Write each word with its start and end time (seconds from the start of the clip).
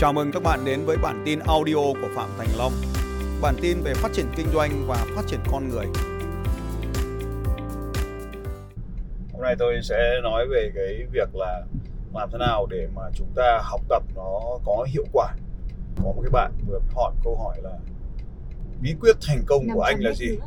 Chào 0.00 0.12
mừng 0.12 0.32
các 0.32 0.42
bạn 0.42 0.64
đến 0.64 0.84
với 0.84 0.96
bản 0.96 1.22
tin 1.26 1.38
audio 1.38 1.74
của 1.74 2.08
Phạm 2.14 2.28
Thành 2.38 2.48
Long. 2.58 2.72
Bản 3.42 3.54
tin 3.62 3.82
về 3.82 3.94
phát 3.94 4.12
triển 4.12 4.26
kinh 4.36 4.46
doanh 4.54 4.84
và 4.86 5.06
phát 5.16 5.22
triển 5.26 5.40
con 5.50 5.68
người. 5.68 5.86
Hôm 9.32 9.42
nay 9.42 9.56
tôi 9.58 9.80
sẽ 9.82 10.20
nói 10.22 10.46
về 10.50 10.70
cái 10.74 11.06
việc 11.12 11.34
là 11.34 11.62
làm 12.14 12.28
thế 12.32 12.38
nào 12.38 12.66
để 12.70 12.88
mà 12.94 13.02
chúng 13.14 13.28
ta 13.36 13.60
học 13.62 13.80
tập 13.88 14.02
nó 14.14 14.40
có 14.64 14.86
hiệu 14.92 15.04
quả. 15.12 15.32
Có 15.96 16.02
một 16.02 16.22
cái 16.22 16.30
bạn 16.30 16.52
vừa 16.66 16.80
hỏi 16.94 17.12
câu 17.24 17.36
hỏi 17.36 17.56
là 17.62 17.72
bí 18.80 18.94
quyết 19.00 19.16
thành 19.28 19.42
công 19.46 19.66
của 19.74 19.82
anh 19.82 19.96
là 20.00 20.12
gì? 20.12 20.38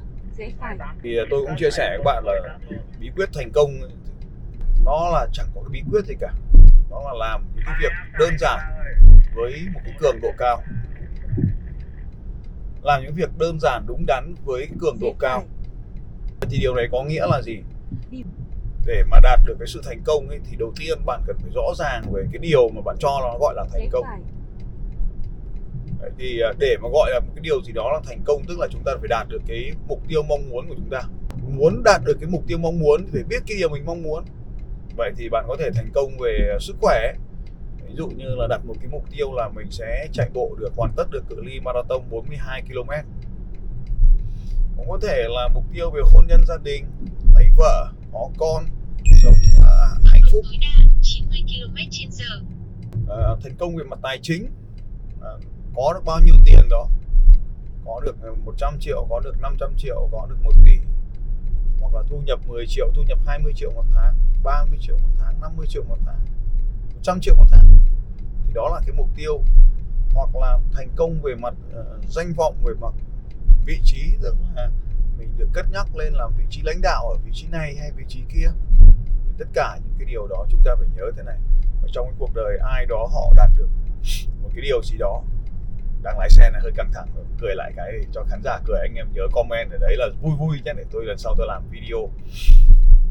Thì 1.03 1.17
tôi 1.29 1.41
cũng 1.47 1.55
chia 1.57 1.71
sẻ 1.71 1.89
với 1.89 1.97
các 1.97 2.03
bạn 2.03 2.23
là 2.25 2.57
bí 2.99 3.11
quyết 3.15 3.29
thành 3.33 3.51
công 3.53 3.71
nó 4.85 5.09
là 5.13 5.27
chẳng 5.33 5.47
có 5.55 5.61
cái 5.61 5.69
bí 5.71 5.83
quyết 5.91 6.05
gì 6.05 6.15
cả. 6.19 6.33
Nó 6.89 7.01
là 7.05 7.13
làm 7.19 7.45
những 7.55 7.63
cái 7.65 7.75
việc 7.81 7.91
đơn 8.19 8.33
giản 8.39 8.59
với 9.35 9.53
một 9.73 9.79
cái 9.85 9.93
cường 9.99 10.21
độ 10.21 10.31
cao. 10.37 10.63
Làm 12.83 13.03
những 13.03 13.13
việc 13.13 13.37
đơn 13.37 13.59
giản 13.61 13.83
đúng 13.87 14.05
đắn 14.07 14.35
với 14.45 14.67
cường 14.79 14.97
độ 15.01 15.15
cao. 15.19 15.43
thì 16.41 16.57
điều 16.61 16.75
này 16.75 16.87
có 16.91 17.03
nghĩa 17.03 17.27
là 17.27 17.41
gì? 17.41 17.57
Để 18.85 19.03
mà 19.11 19.19
đạt 19.19 19.39
được 19.45 19.55
cái 19.59 19.67
sự 19.67 19.81
thành 19.85 20.01
công 20.05 20.29
ấy, 20.29 20.39
thì 20.49 20.57
đầu 20.59 20.73
tiên 20.79 20.99
bạn 21.05 21.21
cần 21.27 21.37
phải 21.41 21.51
rõ 21.55 21.73
ràng 21.77 22.03
về 22.13 22.23
cái 22.31 22.39
điều 22.39 22.69
mà 22.69 22.81
bạn 22.85 22.95
cho 22.99 23.19
nó 23.21 23.37
gọi 23.39 23.53
là 23.55 23.65
thành 23.73 23.89
công. 23.91 24.05
Đấy, 26.01 26.11
thì 26.17 26.39
à, 26.41 26.53
để 26.59 26.77
mà 26.81 26.89
gọi 26.93 27.11
là 27.11 27.19
một 27.19 27.31
cái 27.35 27.41
điều 27.41 27.61
gì 27.61 27.71
đó 27.71 27.91
là 27.93 27.99
thành 28.03 28.21
công 28.25 28.41
tức 28.47 28.59
là 28.59 28.67
chúng 28.71 28.81
ta 28.85 28.91
phải 28.99 29.07
đạt 29.07 29.27
được 29.29 29.41
cái 29.47 29.71
mục 29.87 30.01
tiêu 30.07 30.23
mong 30.23 30.49
muốn 30.49 30.67
của 30.67 30.75
chúng 30.75 30.89
ta. 30.89 31.01
Muốn 31.47 31.83
đạt 31.83 32.01
được 32.05 32.17
cái 32.21 32.29
mục 32.29 32.43
tiêu 32.47 32.57
mong 32.57 32.79
muốn 32.79 33.01
thì 33.03 33.09
phải 33.13 33.23
biết 33.23 33.43
cái 33.47 33.57
điều 33.57 33.69
mình 33.69 33.85
mong 33.85 34.03
muốn. 34.03 34.23
Vậy 34.97 35.11
thì 35.17 35.29
bạn 35.29 35.45
có 35.47 35.55
thể 35.59 35.69
thành 35.75 35.89
công 35.93 36.17
về 36.17 36.57
sức 36.59 36.75
khỏe 36.81 37.13
ví 37.91 37.97
dụ 37.97 38.07
như 38.07 38.35
là 38.35 38.47
đặt 38.47 38.65
một 38.65 38.73
cái 38.79 38.89
mục 38.91 39.03
tiêu 39.11 39.33
là 39.33 39.49
mình 39.49 39.67
sẽ 39.71 40.07
chạy 40.13 40.29
bộ 40.33 40.55
được 40.59 40.69
hoàn 40.77 40.91
tất 40.97 41.03
được 41.11 41.23
cự 41.29 41.41
ly 41.41 41.59
marathon 41.59 42.01
42 42.09 42.61
km. 42.61 42.89
Cũng 44.77 44.89
có 44.89 44.99
thể 45.01 45.23
là 45.29 45.47
mục 45.53 45.63
tiêu 45.73 45.89
về 45.89 46.01
hôn 46.13 46.27
nhân 46.27 46.45
gia 46.47 46.57
đình 46.63 46.85
lấy 47.35 47.49
vợ 47.57 47.91
có 48.13 48.29
con 48.37 48.65
sống 49.21 49.33
uh, 49.59 50.05
hạnh 50.05 50.21
phúc. 50.31 50.45
90 51.01 51.39
km 51.47 51.75
h 51.75 52.21
uh, 53.03 53.43
thành 53.43 53.55
công 53.59 53.75
về 53.75 53.83
mặt 53.83 53.99
tài 54.03 54.19
chính 54.21 54.45
uh, 55.17 55.43
có 55.75 55.93
được 55.93 56.05
bao 56.05 56.19
nhiêu 56.25 56.35
tiền 56.45 56.69
đó? 56.69 56.87
Có 57.85 58.01
được 58.05 58.15
100 58.45 58.77
triệu 58.79 59.07
có 59.09 59.19
được 59.19 59.33
500 59.41 59.73
triệu 59.77 60.09
có 60.11 60.27
được 60.29 60.37
1 60.43 60.51
tỷ. 60.65 60.77
Hoặc 61.81 61.93
là 61.93 62.03
thu 62.09 62.21
nhập 62.25 62.39
10 62.47 62.65
triệu 62.67 62.91
thu 62.95 63.03
nhập 63.07 63.19
20 63.25 63.53
triệu 63.55 63.71
một 63.75 63.85
tháng 63.93 64.17
30 64.43 64.79
triệu 64.81 64.97
một 64.97 65.09
tháng 65.19 65.41
50 65.41 65.65
triệu 65.69 65.83
một 65.83 65.97
tháng 66.05 66.25
100 67.01 67.19
triệu 67.21 67.35
một 67.35 67.45
tháng 67.51 67.77
thì 68.47 68.53
đó 68.53 68.69
là 68.73 68.81
cái 68.85 68.95
mục 68.95 69.07
tiêu. 69.15 69.41
Hoặc 70.13 70.35
là 70.35 70.57
thành 70.73 70.89
công 70.95 71.21
về 71.21 71.35
mặt 71.35 71.53
uh, 71.79 72.09
danh 72.09 72.33
vọng 72.37 72.55
về 72.63 72.73
mặt 72.81 72.93
vị 73.65 73.79
trí 73.83 74.13
tức 74.21 74.35
là 74.55 74.69
mình 75.17 75.29
được 75.37 75.49
cất 75.53 75.65
nhắc 75.71 75.95
lên 75.95 76.13
làm 76.13 76.33
vị 76.37 76.43
trí 76.49 76.61
lãnh 76.61 76.81
đạo 76.81 77.09
ở 77.09 77.17
vị 77.25 77.31
trí 77.33 77.47
này 77.47 77.75
hay 77.79 77.91
vị 77.91 78.03
trí 78.07 78.19
kia. 78.33 78.47
Thì 79.25 79.33
tất 79.37 79.45
cả 79.53 79.77
những 79.83 79.93
cái 79.99 80.05
điều 80.05 80.27
đó 80.27 80.45
chúng 80.49 80.61
ta 80.65 80.75
phải 80.75 80.87
nhớ 80.95 81.03
thế 81.17 81.23
này. 81.23 81.37
Ở 81.81 81.87
trong 81.93 82.05
cái 82.05 82.15
cuộc 82.19 82.35
đời 82.35 82.57
ai 82.63 82.85
đó 82.85 83.07
họ 83.13 83.33
đạt 83.35 83.49
được 83.57 83.69
một 84.43 84.49
cái 84.53 84.61
điều 84.61 84.81
gì 84.83 84.97
đó 84.97 85.21
đang 86.03 86.19
lái 86.19 86.29
xe 86.29 86.49
này 86.49 86.61
hơi 86.61 86.71
căng 86.75 86.91
thẳng. 86.93 87.07
Cười 87.41 87.55
lại 87.55 87.71
cái 87.75 87.91
cho 88.11 88.23
khán 88.29 88.41
giả 88.43 88.59
cười 88.65 88.79
anh 88.79 88.95
em 88.95 89.07
nhớ 89.13 89.27
comment 89.31 89.71
ở 89.71 89.77
đấy 89.77 89.95
là 89.97 90.07
vui 90.21 90.35
vui 90.37 90.61
nhé 90.65 90.73
để 90.77 90.83
tôi 90.91 91.05
lần 91.05 91.17
sau 91.17 91.35
tôi 91.37 91.47
làm 91.47 91.63
video. 91.69 92.09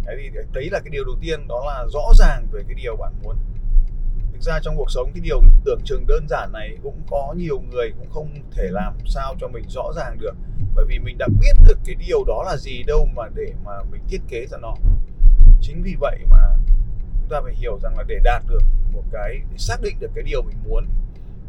Đấy 0.07 0.17
thì 0.35 0.41
đấy 0.53 0.69
là 0.73 0.81
cái 0.85 0.91
điều 0.91 1.05
đầu 1.05 1.17
tiên 1.21 1.49
đó 1.49 1.65
là 1.67 1.87
rõ 1.93 2.13
ràng 2.15 2.47
về 2.53 2.63
cái 2.69 2.75
điều 2.75 2.97
bạn 2.97 3.13
muốn 3.23 3.37
thực 4.41 4.47
ra 4.53 4.61
trong 4.63 4.77
cuộc 4.77 4.91
sống 4.91 5.11
cái 5.15 5.21
điều 5.21 5.43
tưởng 5.65 5.81
chừng 5.85 6.07
đơn 6.07 6.27
giản 6.29 6.53
này 6.53 6.77
cũng 6.83 7.03
có 7.11 7.35
nhiều 7.37 7.61
người 7.71 7.93
cũng 7.99 8.11
không 8.11 8.29
thể 8.53 8.69
làm 8.71 8.95
sao 9.07 9.35
cho 9.41 9.49
mình 9.49 9.65
rõ 9.69 9.93
ràng 9.97 10.19
được. 10.19 10.35
Bởi 10.75 10.85
vì 10.89 10.99
mình 10.99 11.19
đã 11.19 11.29
biết 11.41 11.53
được 11.69 11.79
cái 11.85 11.95
điều 11.95 12.25
đó 12.25 12.43
là 12.47 12.57
gì 12.57 12.83
đâu 12.87 13.09
mà 13.17 13.23
để 13.35 13.53
mà 13.65 13.73
mình 13.91 14.01
thiết 14.09 14.21
kế 14.29 14.47
ra 14.47 14.59
nó. 14.63 14.75
Chính 15.61 15.83
vì 15.83 15.97
vậy 16.01 16.19
mà 16.31 16.57
chúng 17.21 17.29
ta 17.31 17.41
phải 17.45 17.55
hiểu 17.55 17.79
rằng 17.83 17.97
là 17.97 18.05
để 18.09 18.19
đạt 18.25 18.43
được 18.49 18.63
một 18.93 19.03
cái 19.13 19.41
để 19.51 19.57
xác 19.59 19.77
định 19.83 19.97
được 20.01 20.11
cái 20.15 20.25
điều 20.25 20.43
mình 20.43 20.57
muốn 20.69 20.87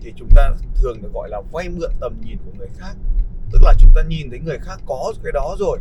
thì 0.02 0.14
chúng 0.16 0.30
ta 0.36 0.52
thường 0.76 1.02
được 1.02 1.14
gọi 1.14 1.30
là 1.30 1.42
vay 1.52 1.70
mượn 1.70 1.92
tầm 2.00 2.22
nhìn 2.26 2.38
của 2.46 2.52
người 2.58 2.70
khác. 2.78 2.96
Tức 3.52 3.60
là 3.64 3.74
chúng 3.80 3.92
ta 3.96 4.02
nhìn 4.08 4.30
thấy 4.30 4.40
người 4.40 4.58
khác 4.62 4.80
có 4.86 5.14
cái 5.24 5.32
đó 5.32 5.56
rồi 5.60 5.80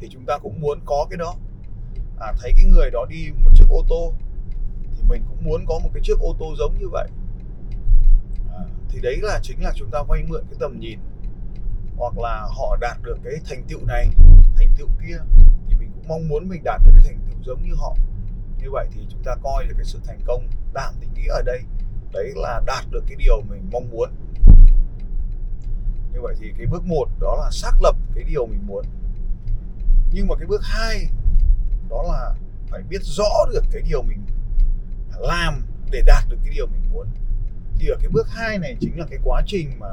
thì 0.00 0.08
chúng 0.10 0.24
ta 0.26 0.38
cũng 0.38 0.60
muốn 0.60 0.80
có 0.84 1.06
cái 1.10 1.16
đó. 1.16 1.34
À, 2.20 2.32
thấy 2.40 2.52
cái 2.56 2.64
người 2.64 2.90
đó 2.90 3.06
đi 3.10 3.30
một 3.44 3.50
chiếc 3.54 3.64
ô 3.68 3.84
tô 3.88 4.14
thì 5.00 5.08
mình 5.08 5.22
cũng 5.28 5.44
muốn 5.44 5.64
có 5.66 5.78
một 5.78 5.90
cái 5.94 6.00
chiếc 6.04 6.18
ô 6.20 6.36
tô 6.38 6.54
giống 6.58 6.78
như 6.78 6.88
vậy. 6.88 7.08
À, 8.52 8.64
thì 8.88 9.00
đấy 9.00 9.18
là 9.22 9.40
chính 9.42 9.62
là 9.62 9.72
chúng 9.74 9.90
ta 9.90 10.02
vay 10.08 10.22
mượn 10.28 10.44
cái 10.50 10.56
tầm 10.60 10.80
nhìn 10.80 10.98
hoặc 11.96 12.18
là 12.18 12.46
họ 12.56 12.76
đạt 12.80 12.96
được 13.02 13.16
cái 13.24 13.34
thành 13.48 13.62
tựu 13.68 13.80
này 13.86 14.08
thành 14.56 14.68
tựu 14.78 14.88
kia 15.06 15.16
thì 15.68 15.74
mình 15.78 15.90
cũng 15.94 16.08
mong 16.08 16.28
muốn 16.28 16.48
mình 16.48 16.62
đạt 16.64 16.80
được 16.86 16.92
cái 16.94 17.04
thành 17.04 17.18
tựu 17.26 17.42
giống 17.44 17.62
như 17.62 17.74
họ. 17.76 17.96
Như 18.58 18.70
vậy 18.72 18.86
thì 18.92 19.06
chúng 19.10 19.22
ta 19.24 19.34
coi 19.42 19.64
được 19.66 19.74
cái 19.76 19.84
sự 19.84 20.00
thành 20.06 20.20
công 20.26 20.48
tạm 20.74 20.94
định 21.00 21.10
nghĩa 21.14 21.28
ở 21.28 21.42
đây. 21.42 21.60
Đấy 22.12 22.32
là 22.36 22.60
đạt 22.66 22.84
được 22.90 23.04
cái 23.06 23.16
điều 23.16 23.42
mình 23.50 23.68
mong 23.72 23.90
muốn. 23.90 24.10
Như 26.12 26.20
vậy 26.22 26.34
thì 26.40 26.52
cái 26.58 26.66
bước 26.66 26.84
một 26.86 27.06
đó 27.20 27.36
là 27.40 27.50
xác 27.50 27.72
lập 27.80 27.96
cái 28.14 28.24
điều 28.24 28.46
mình 28.46 28.66
muốn. 28.66 28.84
Nhưng 30.12 30.26
mà 30.28 30.34
cái 30.38 30.46
bước 30.46 30.60
hai 30.62 31.06
đó 31.88 32.02
là 32.02 32.34
phải 32.70 32.82
biết 32.82 33.02
rõ 33.02 33.46
được 33.52 33.64
cái 33.70 33.82
điều 33.82 34.02
mình 34.02 34.22
làm 35.20 35.62
để 35.90 36.02
đạt 36.06 36.24
được 36.28 36.36
cái 36.44 36.54
điều 36.54 36.66
mình 36.66 36.82
muốn. 36.92 37.06
Thì 37.78 37.88
ở 37.88 37.96
cái 38.00 38.08
bước 38.12 38.28
hai 38.30 38.58
này 38.58 38.76
chính 38.80 38.98
là 38.98 39.06
cái 39.10 39.18
quá 39.24 39.42
trình 39.46 39.70
mà 39.78 39.88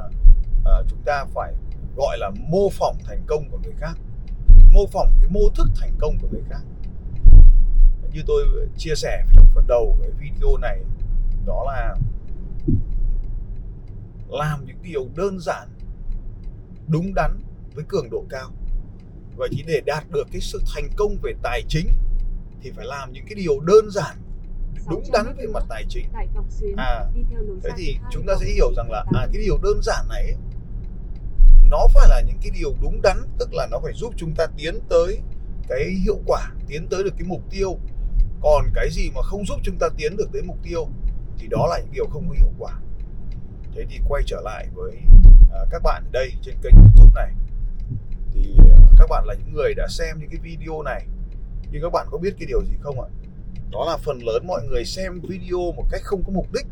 uh, 0.58 0.86
chúng 0.88 1.02
ta 1.04 1.24
phải 1.34 1.54
gọi 1.96 2.18
là 2.18 2.30
mô 2.48 2.70
phỏng 2.70 2.96
thành 3.04 3.22
công 3.26 3.50
của 3.50 3.58
người 3.64 3.74
khác. 3.78 3.98
Mô 4.72 4.86
phỏng 4.86 5.12
cái 5.20 5.30
mô 5.30 5.40
thức 5.54 5.68
thành 5.80 5.92
công 5.98 6.18
của 6.22 6.28
người 6.32 6.42
khác. 6.48 6.60
Như 8.12 8.22
tôi 8.26 8.46
chia 8.76 8.94
sẻ 8.94 9.24
trong 9.34 9.46
phần 9.54 9.66
đầu 9.66 9.96
cái 10.02 10.10
video 10.10 10.56
này 10.56 10.78
đó 11.46 11.64
là 11.66 11.96
làm 14.28 14.66
những 14.66 14.82
điều 14.82 15.08
đơn 15.16 15.40
giản 15.40 15.68
đúng 16.88 17.14
đắn 17.14 17.40
với 17.74 17.84
cường 17.88 18.10
độ 18.10 18.24
cao. 18.28 18.50
Vậy 19.36 19.48
thì 19.52 19.64
để 19.66 19.80
đạt 19.86 20.04
được 20.10 20.26
cái 20.32 20.40
sự 20.40 20.62
thành 20.74 20.88
công 20.96 21.16
về 21.22 21.32
tài 21.42 21.62
chính 21.68 21.88
thì 22.62 22.70
phải 22.70 22.86
làm 22.86 23.12
những 23.12 23.24
cái 23.26 23.34
điều 23.34 23.60
đơn 23.60 23.90
giản 23.90 24.16
đúng 24.90 25.02
đắn 25.12 25.36
về 25.38 25.46
mặt 25.46 25.64
tài 25.68 25.84
chính. 25.88 26.06
À 26.76 27.04
thế 27.62 27.70
thì 27.76 27.96
chúng 28.10 28.26
ta 28.26 28.34
sẽ 28.40 28.46
hiểu 28.46 28.72
rằng 28.76 28.90
là 28.90 29.04
à 29.14 29.26
cái 29.32 29.42
điều 29.42 29.58
đơn 29.62 29.80
giản 29.82 30.08
này 30.08 30.34
nó 31.70 31.86
phải 31.94 32.08
là 32.08 32.20
những 32.20 32.38
cái 32.42 32.50
điều 32.60 32.74
đúng 32.82 33.02
đắn 33.02 33.16
tức 33.38 33.54
là 33.54 33.66
nó 33.70 33.78
phải 33.82 33.92
giúp 33.92 34.14
chúng 34.16 34.34
ta 34.34 34.46
tiến 34.56 34.80
tới 34.88 35.18
cái 35.68 35.84
hiệu 36.04 36.18
quả 36.26 36.52
tiến 36.68 36.86
tới 36.90 37.04
được 37.04 37.14
cái 37.18 37.28
mục 37.28 37.42
tiêu. 37.50 37.76
Còn 38.40 38.64
cái 38.74 38.88
gì 38.90 39.10
mà 39.14 39.22
không 39.22 39.46
giúp 39.46 39.60
chúng 39.62 39.78
ta 39.78 39.88
tiến 39.96 40.16
được 40.16 40.28
tới 40.32 40.42
mục 40.42 40.56
tiêu 40.62 40.88
thì 41.38 41.46
đó 41.50 41.66
là 41.70 41.78
những 41.78 41.92
điều 41.92 42.06
không 42.06 42.28
có 42.28 42.34
hiệu 42.34 42.52
quả. 42.58 42.72
Thế 43.74 43.84
thì 43.90 44.00
quay 44.08 44.22
trở 44.26 44.40
lại 44.44 44.66
với 44.74 44.96
à, 45.52 45.60
các 45.70 45.82
bạn 45.82 46.02
ở 46.04 46.10
đây 46.12 46.32
trên 46.42 46.54
kênh 46.62 46.74
youtube 46.74 47.12
này. 47.14 47.32
Thì 48.32 48.54
à, 48.72 48.78
các 48.98 49.06
bạn 49.10 49.24
là 49.26 49.34
những 49.34 49.54
người 49.54 49.74
đã 49.74 49.86
xem 49.88 50.16
những 50.20 50.30
cái 50.30 50.40
video 50.42 50.82
này. 50.82 51.06
Nhưng 51.70 51.82
các 51.82 51.92
bạn 51.92 52.06
có 52.10 52.18
biết 52.18 52.34
cái 52.38 52.46
điều 52.46 52.64
gì 52.64 52.72
không 52.80 53.00
ạ 53.00 53.08
đó 53.72 53.84
là 53.86 53.96
phần 53.96 54.18
lớn 54.22 54.46
mọi 54.46 54.60
người 54.68 54.84
xem 54.84 55.20
video 55.28 55.58
một 55.58 55.84
cách 55.90 56.00
không 56.04 56.22
có 56.26 56.32
mục 56.32 56.46
đích. 56.52 56.66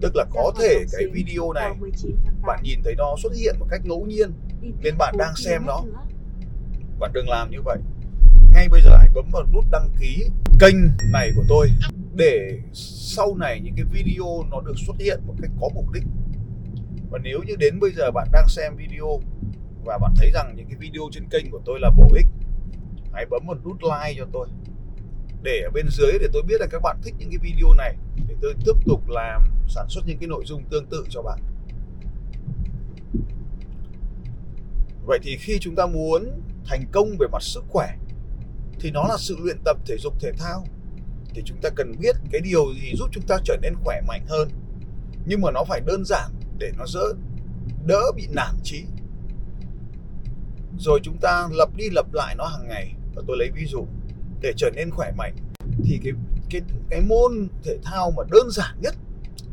Tức 0.00 0.16
là 0.16 0.24
có 0.30 0.52
thể 0.60 0.84
cái 0.92 1.06
video 1.12 1.52
này 1.52 1.70
bạn 2.46 2.60
nhìn 2.62 2.80
thấy 2.84 2.94
nó 2.98 3.16
xuất 3.22 3.32
hiện 3.36 3.56
một 3.58 3.66
cách 3.70 3.80
ngẫu 3.84 4.06
nhiên 4.06 4.32
nên 4.82 4.98
bạn 4.98 5.14
đang 5.18 5.36
xem 5.36 5.62
nó. 5.66 5.82
bạn 6.98 7.10
đừng 7.12 7.28
làm 7.28 7.50
như 7.50 7.58
vậy. 7.64 7.78
Ngay 8.52 8.68
bây 8.68 8.82
giờ 8.82 8.96
hãy 8.96 9.08
bấm 9.14 9.24
vào 9.32 9.46
nút 9.52 9.64
đăng 9.70 9.90
ký 10.00 10.24
kênh 10.60 10.76
này 11.12 11.30
của 11.36 11.44
tôi 11.48 11.70
để 12.14 12.58
sau 12.72 13.36
này 13.36 13.60
những 13.60 13.74
cái 13.76 13.84
video 13.92 14.44
nó 14.50 14.60
được 14.60 14.74
xuất 14.86 14.96
hiện 14.98 15.20
một 15.26 15.34
cách 15.42 15.50
có 15.60 15.68
mục 15.74 15.92
đích. 15.92 16.04
Và 17.10 17.18
nếu 17.18 17.40
như 17.46 17.56
đến 17.56 17.80
bây 17.80 17.90
giờ 17.92 18.10
bạn 18.10 18.28
đang 18.32 18.48
xem 18.48 18.76
video 18.76 19.20
và 19.84 19.98
bạn 19.98 20.14
thấy 20.16 20.30
rằng 20.30 20.54
những 20.56 20.66
cái 20.66 20.76
video 20.78 21.02
trên 21.12 21.28
kênh 21.30 21.50
của 21.50 21.60
tôi 21.64 21.80
là 21.80 21.90
bổ 21.90 22.08
ích 22.14 22.26
hãy 23.12 23.26
bấm 23.26 23.46
một 23.46 23.56
nút 23.64 23.76
like 23.82 24.14
cho 24.18 24.26
tôi 24.32 24.48
để 25.42 25.62
ở 25.64 25.70
bên 25.70 25.86
dưới 25.90 26.12
để 26.20 26.28
tôi 26.32 26.42
biết 26.42 26.60
là 26.60 26.66
các 26.70 26.82
bạn 26.82 26.96
thích 27.02 27.14
những 27.18 27.30
cái 27.30 27.38
video 27.42 27.74
này. 27.74 27.96
Để 28.28 28.34
tôi 28.40 28.54
tiếp 28.64 28.72
tục 28.86 29.08
làm, 29.08 29.42
sản 29.68 29.86
xuất 29.88 30.06
những 30.06 30.18
cái 30.18 30.28
nội 30.28 30.44
dung 30.46 30.64
tương 30.70 30.86
tự 30.86 31.04
cho 31.08 31.22
bạn. 31.22 31.38
Vậy 35.06 35.18
thì 35.22 35.36
khi 35.36 35.58
chúng 35.60 35.74
ta 35.74 35.86
muốn 35.86 36.42
thành 36.64 36.84
công 36.92 37.16
về 37.18 37.26
mặt 37.32 37.42
sức 37.42 37.64
khỏe, 37.68 37.96
thì 38.80 38.90
nó 38.90 39.04
là 39.08 39.16
sự 39.18 39.36
luyện 39.40 39.56
tập 39.64 39.76
thể 39.86 39.96
dục, 39.98 40.14
thể 40.20 40.32
thao. 40.38 40.64
Thì 41.34 41.42
chúng 41.44 41.58
ta 41.62 41.68
cần 41.76 41.92
biết 42.00 42.16
cái 42.32 42.40
điều 42.40 42.64
gì 42.74 42.92
giúp 42.96 43.08
chúng 43.12 43.24
ta 43.26 43.38
trở 43.44 43.56
nên 43.62 43.74
khỏe 43.84 44.00
mạnh 44.08 44.26
hơn. 44.28 44.48
Nhưng 45.26 45.40
mà 45.40 45.50
nó 45.50 45.64
phải 45.64 45.80
đơn 45.80 46.04
giản 46.04 46.30
để 46.58 46.72
nó 46.78 46.86
dỡ, 46.86 47.12
đỡ 47.86 48.02
bị 48.16 48.26
nản 48.30 48.54
trí 48.62 48.84
rồi 50.78 51.00
chúng 51.02 51.16
ta 51.20 51.48
lập 51.52 51.68
đi 51.76 51.84
lập 51.90 52.06
lại 52.12 52.34
nó 52.38 52.46
hàng 52.46 52.68
ngày. 52.68 52.94
Và 53.14 53.22
tôi 53.26 53.36
lấy 53.38 53.50
ví 53.54 53.66
dụ 53.66 53.86
để 54.40 54.52
trở 54.56 54.70
nên 54.76 54.90
khỏe 54.90 55.12
mạnh, 55.16 55.34
thì 55.84 56.00
cái 56.04 56.12
cái 56.50 56.60
cái 56.90 57.00
môn 57.00 57.48
thể 57.64 57.78
thao 57.84 58.10
mà 58.10 58.22
đơn 58.30 58.50
giản 58.50 58.80
nhất 58.80 58.94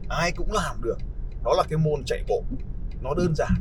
ai 0.09 0.31
cũng 0.31 0.51
làm 0.51 0.81
được, 0.83 0.97
đó 1.43 1.53
là 1.57 1.63
cái 1.69 1.77
môn 1.77 2.03
chạy 2.05 2.23
bộ. 2.27 2.43
Nó 3.01 3.13
đơn 3.13 3.35
giản, 3.35 3.53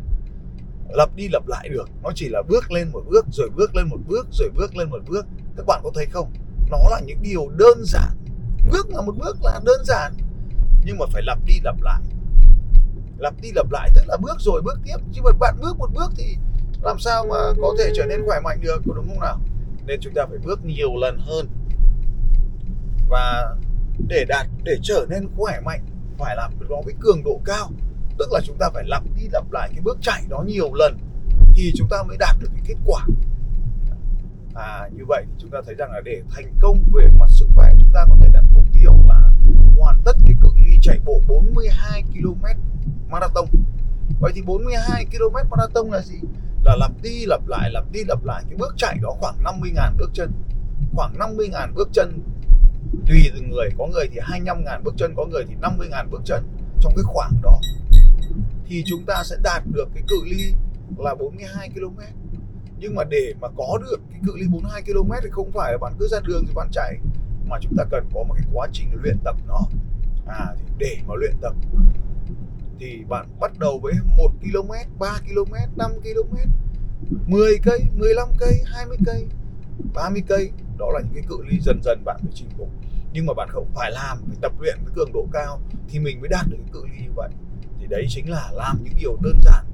lặp 0.88 1.16
đi 1.16 1.28
lặp 1.32 1.46
lại 1.46 1.68
được. 1.68 1.88
Nó 2.02 2.10
chỉ 2.14 2.28
là 2.28 2.42
bước 2.48 2.72
lên 2.72 2.88
một 2.92 3.02
bước, 3.08 3.26
rồi 3.32 3.50
bước 3.56 3.76
lên 3.76 3.88
một 3.88 3.98
bước, 4.06 4.26
rồi 4.32 4.50
bước 4.54 4.76
lên 4.76 4.90
một 4.90 5.00
bước. 5.08 5.26
Các 5.56 5.66
bạn 5.66 5.80
có 5.84 5.90
thấy 5.94 6.06
không? 6.06 6.32
Nó 6.70 6.78
là 6.90 7.00
những 7.00 7.22
điều 7.22 7.48
đơn 7.48 7.78
giản. 7.84 8.16
Bước 8.70 8.86
là 8.90 9.00
một 9.00 9.14
bước 9.18 9.36
là 9.42 9.60
đơn 9.64 9.84
giản, 9.84 10.12
nhưng 10.84 10.98
mà 10.98 11.06
phải 11.12 11.22
lặp 11.22 11.38
đi 11.46 11.54
lặp 11.64 11.76
lại. 11.82 12.00
Lặp 13.18 13.34
đi 13.42 13.52
lặp 13.54 13.66
lại, 13.70 13.90
tức 13.94 14.02
là 14.06 14.16
bước 14.16 14.36
rồi 14.38 14.62
bước 14.62 14.78
tiếp. 14.84 14.96
Chứ 15.12 15.20
mà 15.24 15.30
bạn 15.40 15.56
bước 15.60 15.78
một 15.78 15.90
bước 15.94 16.10
thì 16.16 16.36
làm 16.82 16.98
sao 16.98 17.26
mà 17.30 17.36
có 17.62 17.74
thể 17.78 17.90
trở 17.94 18.06
nên 18.06 18.22
khỏe 18.26 18.40
mạnh 18.44 18.60
được, 18.60 18.82
có 18.86 18.94
đúng 18.94 19.08
không 19.08 19.20
nào? 19.20 19.40
Nên 19.86 20.00
chúng 20.00 20.14
ta 20.14 20.26
phải 20.28 20.38
bước 20.38 20.64
nhiều 20.64 20.96
lần 20.96 21.18
hơn. 21.18 21.46
Và 23.08 23.56
để 24.08 24.24
đạt, 24.28 24.46
để 24.64 24.76
trở 24.82 25.06
nên 25.08 25.28
khỏe 25.36 25.60
mạnh, 25.64 25.80
phải 26.18 26.36
làm 26.36 26.52
nó 26.68 26.76
với 26.84 26.94
cường 27.00 27.24
độ 27.24 27.40
cao. 27.44 27.70
Tức 28.18 28.28
là 28.32 28.40
chúng 28.44 28.56
ta 28.58 28.70
phải 28.74 28.84
lặp 28.86 29.02
đi 29.16 29.22
lặp 29.32 29.52
lại 29.52 29.68
cái 29.72 29.80
bước 29.80 29.98
chạy 30.00 30.22
đó 30.28 30.44
nhiều 30.46 30.74
lần 30.74 30.98
thì 31.54 31.72
chúng 31.76 31.88
ta 31.90 32.02
mới 32.02 32.16
đạt 32.16 32.36
được 32.40 32.48
cái 32.54 32.62
kết 32.68 32.76
quả. 32.86 33.06
À 34.54 34.88
như 34.96 35.04
vậy 35.08 35.24
thì 35.26 35.34
chúng 35.38 35.50
ta 35.50 35.58
thấy 35.66 35.74
rằng 35.74 35.90
là 35.92 36.00
để 36.04 36.22
thành 36.30 36.52
công 36.60 36.84
về 36.94 37.10
mặt 37.18 37.30
sức 37.30 37.46
khỏe, 37.54 37.72
chúng 37.80 37.90
ta 37.94 38.04
có 38.08 38.16
thể 38.20 38.28
đặt 38.32 38.44
mục 38.54 38.64
tiêu 38.72 38.92
là 39.08 39.32
hoàn 39.78 40.00
tất 40.04 40.16
cái 40.26 40.34
cự 40.42 40.48
ly 40.64 40.78
chạy 40.82 40.98
bộ 41.04 41.20
42 41.28 42.02
km 42.02 42.44
marathon. 43.10 43.44
Vậy 44.20 44.32
thì 44.34 44.42
42 44.42 45.04
km 45.04 45.50
marathon 45.50 45.90
là 45.90 46.02
gì? 46.02 46.20
Là 46.66 46.76
lặp 46.76 46.92
đi 47.02 47.26
lặp 47.26 47.46
lại, 47.46 47.70
lặp 47.70 47.84
đi 47.92 48.04
lặp 48.08 48.24
lại 48.24 48.42
cái 48.48 48.56
bước 48.56 48.74
chạy 48.76 48.98
đó 49.02 49.16
khoảng 49.20 49.34
50.000 49.44 49.96
bước 49.98 50.10
chân. 50.14 50.32
Khoảng 50.94 51.14
50.000 51.18 51.74
bước 51.74 51.88
chân, 51.92 52.22
tùy 53.06 53.30
từng 53.34 53.50
người. 53.50 53.70
Có 53.78 53.86
người 53.86 54.06
thì 54.12 54.20
25.000 54.20 54.82
bước 54.82 54.94
chân, 54.96 55.14
có 55.16 55.26
người 55.26 55.44
thì 55.48 55.54
50.000 55.60 56.10
bước 56.10 56.20
chân. 56.24 56.44
Trong 56.80 56.92
cái 56.96 57.04
khoảng 57.04 57.32
đó 57.42 57.60
thì 58.66 58.82
chúng 58.86 59.04
ta 59.06 59.22
sẽ 59.24 59.36
đạt 59.42 59.62
được 59.72 59.88
cái 59.94 60.02
cự 60.08 60.16
ly 60.24 60.52
là 60.98 61.14
42 61.14 61.70
km 61.70 61.98
nhưng 62.78 62.94
mà 62.94 63.04
để 63.04 63.34
mà 63.40 63.48
có 63.56 63.78
được 63.78 63.96
cái 64.10 64.20
cự 64.26 64.32
ly 64.36 64.46
42 64.48 64.82
km 64.82 65.12
thì 65.22 65.28
không 65.30 65.50
phải 65.52 65.72
là 65.72 65.78
bạn 65.78 65.92
cứ 65.98 66.08
ra 66.10 66.18
đường 66.24 66.44
thì 66.46 66.52
bạn 66.54 66.68
chạy, 66.72 66.98
mà 67.48 67.56
chúng 67.60 67.72
ta 67.76 67.84
cần 67.90 68.04
có 68.14 68.22
một 68.22 68.34
cái 68.38 68.46
quá 68.52 68.68
trình 68.72 68.88
luyện 69.02 69.18
tập 69.24 69.36
nó. 69.48 69.60
À 70.26 70.46
thì 70.56 70.64
để 70.78 70.96
mà 71.06 71.14
luyện 71.14 71.34
tập 71.40 71.54
thì 72.78 73.04
bạn 73.08 73.26
bắt 73.40 73.58
đầu 73.58 73.78
với 73.82 73.94
1 74.18 74.30
km, 74.42 74.98
3 74.98 75.18
km, 75.18 75.54
5 75.76 75.90
km, 76.02 76.36
10 77.26 77.58
cây, 77.62 77.80
15 77.96 78.28
cây, 78.38 78.62
20 78.66 78.96
cây, 79.06 79.26
30 79.94 80.22
cây. 80.28 80.50
Đó 80.78 80.86
là 80.92 81.00
những 81.00 81.14
cái 81.14 81.24
cự 81.28 81.36
ly 81.48 81.58
dần 81.60 81.80
dần 81.82 82.04
bạn 82.04 82.16
phải 82.22 82.32
chinh 82.34 82.48
phục. 82.58 82.68
Nhưng 83.12 83.26
mà 83.26 83.32
bạn 83.34 83.48
không 83.50 83.66
phải 83.74 83.90
làm 83.92 84.18
phải 84.26 84.36
tập 84.42 84.52
luyện 84.60 84.78
với 84.84 84.92
cường 84.96 85.12
độ 85.12 85.26
cao 85.32 85.60
thì 85.88 85.98
mình 85.98 86.20
mới 86.20 86.28
đạt 86.28 86.46
được 86.48 86.56
cái 86.60 86.70
cự 86.72 86.86
ly 86.86 87.04
như 87.04 87.12
vậy. 87.16 87.30
Thì 87.80 87.86
đấy 87.86 88.06
chính 88.08 88.30
là 88.30 88.50
làm 88.52 88.78
những 88.84 88.94
điều 88.96 89.16
đơn 89.22 89.38
giản 89.40 89.64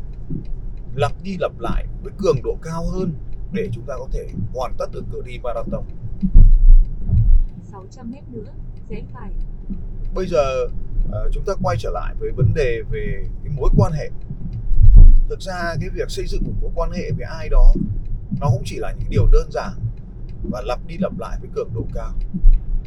lặp 0.95 1.13
đi 1.23 1.37
lặp 1.41 1.53
lại 1.59 1.87
với 2.03 2.13
cường 2.19 2.43
độ 2.45 2.57
cao 2.63 2.87
hơn 2.91 3.15
để 3.53 3.69
chúng 3.73 3.85
ta 3.87 3.95
có 3.99 4.09
thể 4.13 4.29
hoàn 4.55 4.75
tất 4.79 4.87
được 4.93 5.05
cự 5.13 5.23
ly 5.27 5.39
marathon. 5.39 5.85
600 7.73 8.11
mét 8.11 8.23
nữa, 8.29 8.53
rẽ 8.89 9.03
phải. 9.13 9.31
bây 10.15 10.27
giờ 10.27 10.69
Ờ, 11.11 11.31
chúng 11.33 11.45
ta 11.45 11.53
quay 11.63 11.77
trở 11.79 11.91
lại 11.91 12.15
với 12.19 12.31
vấn 12.37 12.55
đề 12.55 12.83
về 12.91 13.25
cái 13.45 13.53
mối 13.57 13.71
quan 13.77 13.93
hệ. 13.93 14.11
Thực 15.29 15.41
ra 15.41 15.75
cái 15.81 15.89
việc 15.95 16.11
xây 16.11 16.27
dựng 16.27 16.43
một 16.45 16.53
mối 16.61 16.71
quan 16.75 16.91
hệ 16.91 17.11
với 17.11 17.27
ai 17.39 17.49
đó, 17.49 17.73
nó 18.41 18.49
cũng 18.53 18.63
chỉ 18.65 18.77
là 18.79 18.93
những 18.99 19.11
điều 19.11 19.27
đơn 19.33 19.51
giản 19.51 19.73
và 20.51 20.63
lặp 20.67 20.81
đi 20.87 20.97
lặp 20.99 21.19
lại 21.19 21.39
với 21.41 21.51
cường 21.55 21.75
độ 21.75 21.87
cao. 21.95 22.13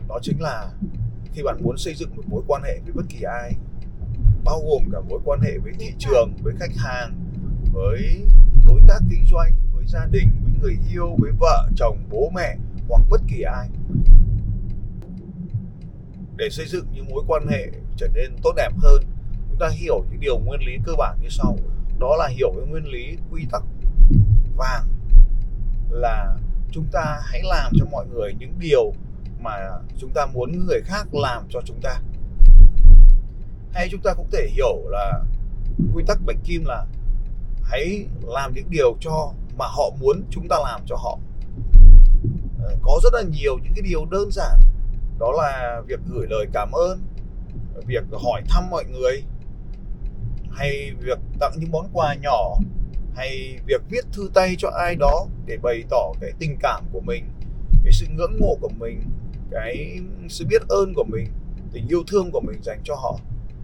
Đó 0.09 0.19
chính 0.21 0.41
là 0.41 0.71
khi 1.33 1.43
bạn 1.43 1.57
muốn 1.63 1.77
xây 1.77 1.93
dựng 1.95 2.15
một 2.15 2.23
mối 2.27 2.41
quan 2.47 2.61
hệ 2.63 2.79
với 2.83 2.93
bất 2.93 3.05
kỳ 3.09 3.21
ai, 3.21 3.53
bao 4.43 4.61
gồm 4.69 4.91
cả 4.91 4.99
mối 5.09 5.19
quan 5.25 5.39
hệ 5.41 5.57
với 5.57 5.73
thị 5.79 5.93
trường, 5.99 6.33
với 6.43 6.53
khách 6.59 6.75
hàng, 6.75 7.13
với 7.73 8.25
đối 8.67 8.81
tác 8.87 8.99
kinh 9.09 9.25
doanh, 9.31 9.53
với 9.73 9.85
gia 9.87 10.05
đình, 10.05 10.29
với 10.43 10.53
người 10.61 10.77
yêu, 10.91 11.15
với 11.17 11.31
vợ, 11.39 11.69
chồng, 11.75 11.97
bố 12.09 12.31
mẹ 12.35 12.57
hoặc 12.89 13.01
bất 13.09 13.21
kỳ 13.27 13.41
ai 13.41 13.69
để 16.37 16.49
xây 16.49 16.65
dựng 16.65 16.85
những 16.91 17.05
mối 17.09 17.23
quan 17.27 17.47
hệ 17.47 17.67
trở 17.97 18.07
nên 18.13 18.35
tốt 18.43 18.53
đẹp 18.55 18.71
hơn. 18.77 19.03
Chúng 19.49 19.59
ta 19.59 19.69
hiểu 19.69 20.03
những 20.11 20.19
điều 20.19 20.37
nguyên 20.37 20.59
lý 20.65 20.77
cơ 20.85 20.93
bản 20.97 21.17
như 21.21 21.27
sau. 21.29 21.57
Đó 21.99 22.15
là 22.15 22.27
hiểu 22.27 22.53
cái 22.57 22.65
nguyên 22.65 22.87
lý 22.87 23.17
quy 23.31 23.45
tắc 23.51 23.63
vàng 24.57 24.87
là 25.89 26.35
chúng 26.71 26.85
ta 26.91 27.21
hãy 27.23 27.41
làm 27.43 27.71
cho 27.79 27.85
mọi 27.91 28.05
người 28.07 28.33
những 28.39 28.53
điều 28.59 28.93
mà 29.41 29.51
chúng 29.97 30.11
ta 30.13 30.25
muốn 30.25 30.65
người 30.65 30.81
khác 30.85 31.07
làm 31.11 31.43
cho 31.49 31.59
chúng 31.65 31.79
ta. 31.81 31.99
Hay 33.73 33.87
chúng 33.91 34.01
ta 34.01 34.13
cũng 34.13 34.27
thể 34.31 34.47
hiểu 34.51 34.83
là 34.89 35.23
quy 35.93 36.03
tắc 36.07 36.17
bạch 36.25 36.37
kim 36.43 36.65
là 36.65 36.85
hãy 37.63 38.05
làm 38.21 38.53
những 38.53 38.69
điều 38.69 38.97
cho 38.99 39.31
mà 39.57 39.65
họ 39.67 39.91
muốn 39.99 40.23
chúng 40.29 40.47
ta 40.47 40.57
làm 40.65 40.81
cho 40.85 40.95
họ. 40.95 41.19
Ờ, 42.59 42.75
có 42.81 42.99
rất 43.03 43.13
là 43.13 43.21
nhiều 43.21 43.57
những 43.63 43.73
cái 43.75 43.81
điều 43.81 44.05
đơn 44.05 44.31
giản 44.31 44.59
đó 45.19 45.31
là 45.31 45.81
việc 45.87 45.99
gửi 46.09 46.27
lời 46.29 46.45
cảm 46.53 46.71
ơn 46.71 46.99
việc 47.85 48.03
hỏi 48.11 48.41
thăm 48.49 48.69
mọi 48.69 48.83
người 48.85 49.23
hay 50.51 50.91
việc 50.99 51.19
tặng 51.39 51.53
những 51.57 51.71
món 51.71 51.89
quà 51.93 52.15
nhỏ 52.21 52.55
hay 53.15 53.59
việc 53.67 53.81
viết 53.89 54.05
thư 54.13 54.29
tay 54.33 54.55
cho 54.57 54.69
ai 54.69 54.95
đó 54.95 55.25
để 55.45 55.57
bày 55.57 55.83
tỏ 55.89 56.13
cái 56.21 56.31
tình 56.39 56.57
cảm 56.59 56.83
của 56.91 57.01
mình 57.01 57.25
cái 57.83 57.91
sự 57.91 58.05
ngưỡng 58.15 58.39
mộ 58.39 58.57
của 58.61 58.69
mình 58.79 59.01
cái 59.51 59.99
sự 60.29 60.45
biết 60.49 60.61
ơn 60.67 60.93
của 60.93 61.03
mình 61.03 61.27
tình 61.75 61.87
yêu 61.87 62.03
thương 62.07 62.31
của 62.31 62.41
mình 62.41 62.63
dành 62.63 62.79
cho 62.83 62.95
họ. 62.95 63.19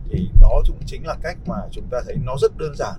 Thì 0.09 0.30
đó 0.42 0.62
cũng 0.68 0.80
chính 0.86 1.06
là 1.06 1.15
cách 1.24 1.38
mà 1.45 1.56
chúng 1.71 1.86
ta 1.92 1.97
thấy 2.06 2.15
nó 2.24 2.36
rất 2.42 2.57
đơn 2.57 2.75
giản 2.75 2.94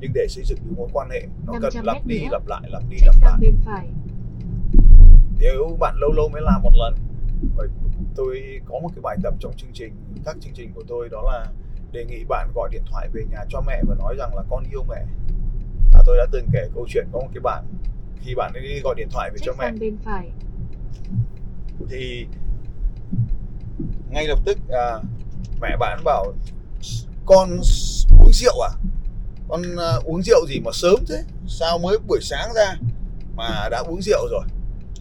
nhưng 0.00 0.12
để 0.14 0.26
xây 0.28 0.44
dựng 0.44 0.58
những 0.64 0.74
mối 0.76 0.88
quan 0.92 1.10
hệ 1.10 1.22
nó 1.46 1.52
cần 1.52 1.62
500 1.62 1.84
lặp 1.84 2.06
đi 2.06 2.20
nữa. 2.20 2.28
lặp 2.30 2.46
lại 2.46 2.62
lặp 2.70 2.82
đi 2.90 2.96
lặp 3.06 3.14
lại. 3.22 3.38
nếu 5.40 5.76
bạn 5.80 5.94
lâu 5.98 6.12
lâu 6.12 6.28
mới 6.28 6.42
làm 6.42 6.62
một 6.62 6.72
lần 6.74 6.94
tôi 8.16 8.60
có 8.66 8.78
một 8.82 8.88
cái 8.94 9.00
bài 9.02 9.16
tập 9.22 9.34
trong 9.40 9.52
chương 9.56 9.70
trình 9.74 9.94
các 10.24 10.36
chương 10.40 10.52
trình 10.54 10.72
của 10.74 10.82
tôi 10.88 11.08
đó 11.08 11.22
là 11.32 11.46
đề 11.92 12.04
nghị 12.04 12.24
bạn 12.28 12.50
gọi 12.54 12.68
điện 12.72 12.82
thoại 12.90 13.08
về 13.12 13.22
nhà 13.30 13.38
cho 13.48 13.60
mẹ 13.66 13.82
và 13.88 13.94
nói 13.98 14.14
rằng 14.18 14.36
là 14.36 14.42
con 14.50 14.64
yêu 14.70 14.84
mẹ. 14.88 15.04
À, 15.94 16.00
tôi 16.06 16.16
đã 16.16 16.26
từng 16.32 16.46
kể 16.52 16.68
câu 16.74 16.86
chuyện 16.88 17.06
có 17.12 17.20
một 17.20 17.28
cái 17.34 17.40
bạn 17.40 17.64
khi 18.20 18.34
bạn 18.34 18.52
ấy 18.54 18.62
đi 18.62 18.80
gọi 18.84 18.94
điện 18.94 19.08
thoại 19.10 19.30
về 19.30 19.36
Rẽ 19.38 19.46
cho 19.46 19.52
mẹ. 19.58 19.72
bên 19.80 19.96
phải. 20.04 20.30
thì 21.90 22.26
ngay 24.10 24.26
lập 24.26 24.38
tức 24.44 24.58
à, 24.68 24.98
mẹ 25.60 25.76
bạn 25.80 26.00
bảo 26.04 26.32
con 27.26 27.50
uống 28.20 28.32
rượu 28.32 28.60
à? 28.60 28.70
Con 29.48 29.62
à, 29.78 29.92
uống 30.04 30.22
rượu 30.22 30.46
gì 30.48 30.60
mà 30.60 30.70
sớm 30.74 30.94
thế? 31.08 31.24
Sao 31.48 31.78
mới 31.78 31.98
buổi 32.08 32.18
sáng 32.22 32.52
ra 32.54 32.76
mà 33.36 33.68
đã 33.70 33.78
uống 33.78 34.02
rượu 34.02 34.26
rồi? 34.30 34.44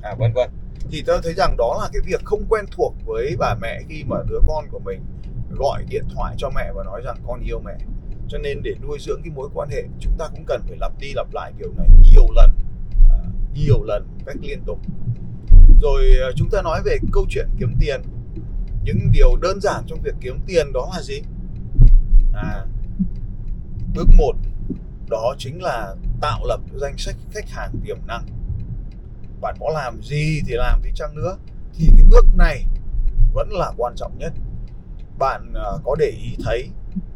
À 0.02 0.16
vân 0.20 0.34
vân 0.34 0.50
thì 0.92 1.04
tôi 1.08 1.20
thấy 1.24 1.34
rằng 1.34 1.56
đó 1.58 1.80
là 1.82 1.90
cái 1.94 2.02
việc 2.06 2.26
không 2.26 2.46
quen 2.50 2.66
thuộc 2.72 2.96
với 3.06 3.36
bà 3.40 3.56
mẹ 3.62 3.82
khi 3.90 4.04
mà 4.08 4.18
đứa 4.30 4.40
con 4.48 4.66
của 4.72 4.80
mình 4.80 5.00
gọi 5.52 5.84
điện 5.90 6.04
thoại 6.16 6.36
cho 6.38 6.50
mẹ 6.56 6.72
và 6.76 6.84
nói 6.84 7.02
rằng 7.06 7.18
con 7.28 7.40
yêu 7.40 7.60
mẹ. 7.66 7.78
Cho 8.28 8.38
nên 8.38 8.62
để 8.64 8.76
nuôi 8.82 8.98
dưỡng 9.00 9.22
cái 9.24 9.32
mối 9.36 9.50
quan 9.54 9.70
hệ, 9.70 9.84
chúng 10.00 10.14
ta 10.18 10.28
cũng 10.28 10.44
cần 10.48 10.62
phải 10.68 10.78
lặp 10.82 10.92
đi 11.00 11.14
lặp 11.16 11.28
lại 11.34 11.52
điều 11.58 11.72
này 11.78 11.88
nhiều 12.12 12.28
lần 12.36 12.52
à, 13.10 13.18
nhiều 13.54 13.84
lần 13.84 14.08
cách 14.26 14.38
liên 14.42 14.60
tục. 14.66 14.80
Rồi 15.82 16.04
à, 16.22 16.30
chúng 16.36 16.50
ta 16.50 16.62
nói 16.62 16.82
về 16.86 16.98
câu 17.12 17.26
chuyện 17.30 17.48
kiếm 17.60 17.76
tiền. 17.80 18.02
Những 18.84 19.12
điều 19.12 19.36
đơn 19.42 19.62
giản 19.62 19.84
trong 19.88 20.00
việc 20.02 20.16
kiếm 20.22 20.40
tiền 20.48 20.74
đó 20.74 20.90
là 20.94 21.02
gì? 21.02 21.22
À 22.34 22.66
bước 23.96 24.08
một 24.18 24.36
đó 25.10 25.36
chính 25.38 25.62
là 25.62 25.96
tạo 26.22 26.46
lập 26.46 26.60
danh 26.74 26.98
sách 26.98 27.16
khách 27.32 27.50
hàng 27.50 27.72
tiềm 27.86 27.98
năng 28.08 28.26
bạn 29.42 29.56
có 29.60 29.70
làm 29.74 30.02
gì 30.04 30.42
thì 30.48 30.54
làm 30.54 30.82
đi 30.84 30.90
chăng 30.96 31.16
nữa 31.16 31.38
thì 31.74 31.88
cái 31.98 32.04
bước 32.10 32.26
này 32.38 32.66
vẫn 33.34 33.50
là 33.52 33.72
quan 33.78 33.94
trọng 33.96 34.18
nhất. 34.18 34.34
Bạn 35.20 35.54
à, 35.54 35.70
có 35.84 35.96
để 36.00 36.14
ý 36.24 36.36
thấy 36.44 36.70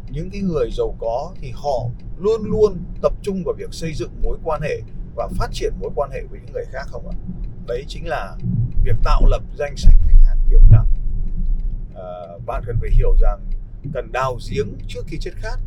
những 0.09 0.29
cái 0.29 0.41
người 0.41 0.69
giàu 0.71 0.95
có 0.99 1.33
thì 1.41 1.51
họ 1.55 1.89
luôn 2.17 2.41
luôn 2.43 2.77
tập 3.01 3.13
trung 3.21 3.43
vào 3.45 3.55
việc 3.57 3.73
xây 3.73 3.93
dựng 3.93 4.11
mối 4.23 4.38
quan 4.43 4.61
hệ 4.61 4.81
và 5.15 5.27
phát 5.38 5.47
triển 5.51 5.73
mối 5.79 5.91
quan 5.95 6.11
hệ 6.11 6.21
với 6.29 6.39
những 6.39 6.53
người 6.53 6.65
khác 6.71 6.88
không 6.91 7.09
ạ? 7.09 7.15
Đấy 7.67 7.85
chính 7.88 8.07
là 8.07 8.35
việc 8.83 8.95
tạo 9.03 9.21
lập 9.25 9.41
danh 9.57 9.77
sách 9.77 9.93
khách 10.05 10.19
hàng 10.25 10.38
tiềm 10.49 10.61
năng. 10.69 10.88
À, 11.95 12.07
bạn 12.45 12.63
cần 12.65 12.77
phải 12.81 12.89
hiểu 12.93 13.15
rằng 13.19 13.39
cần 13.93 14.11
đào 14.11 14.38
giếng 14.51 14.67
trước 14.88 15.01
khi 15.07 15.17
chết 15.21 15.31
khát. 15.35 15.59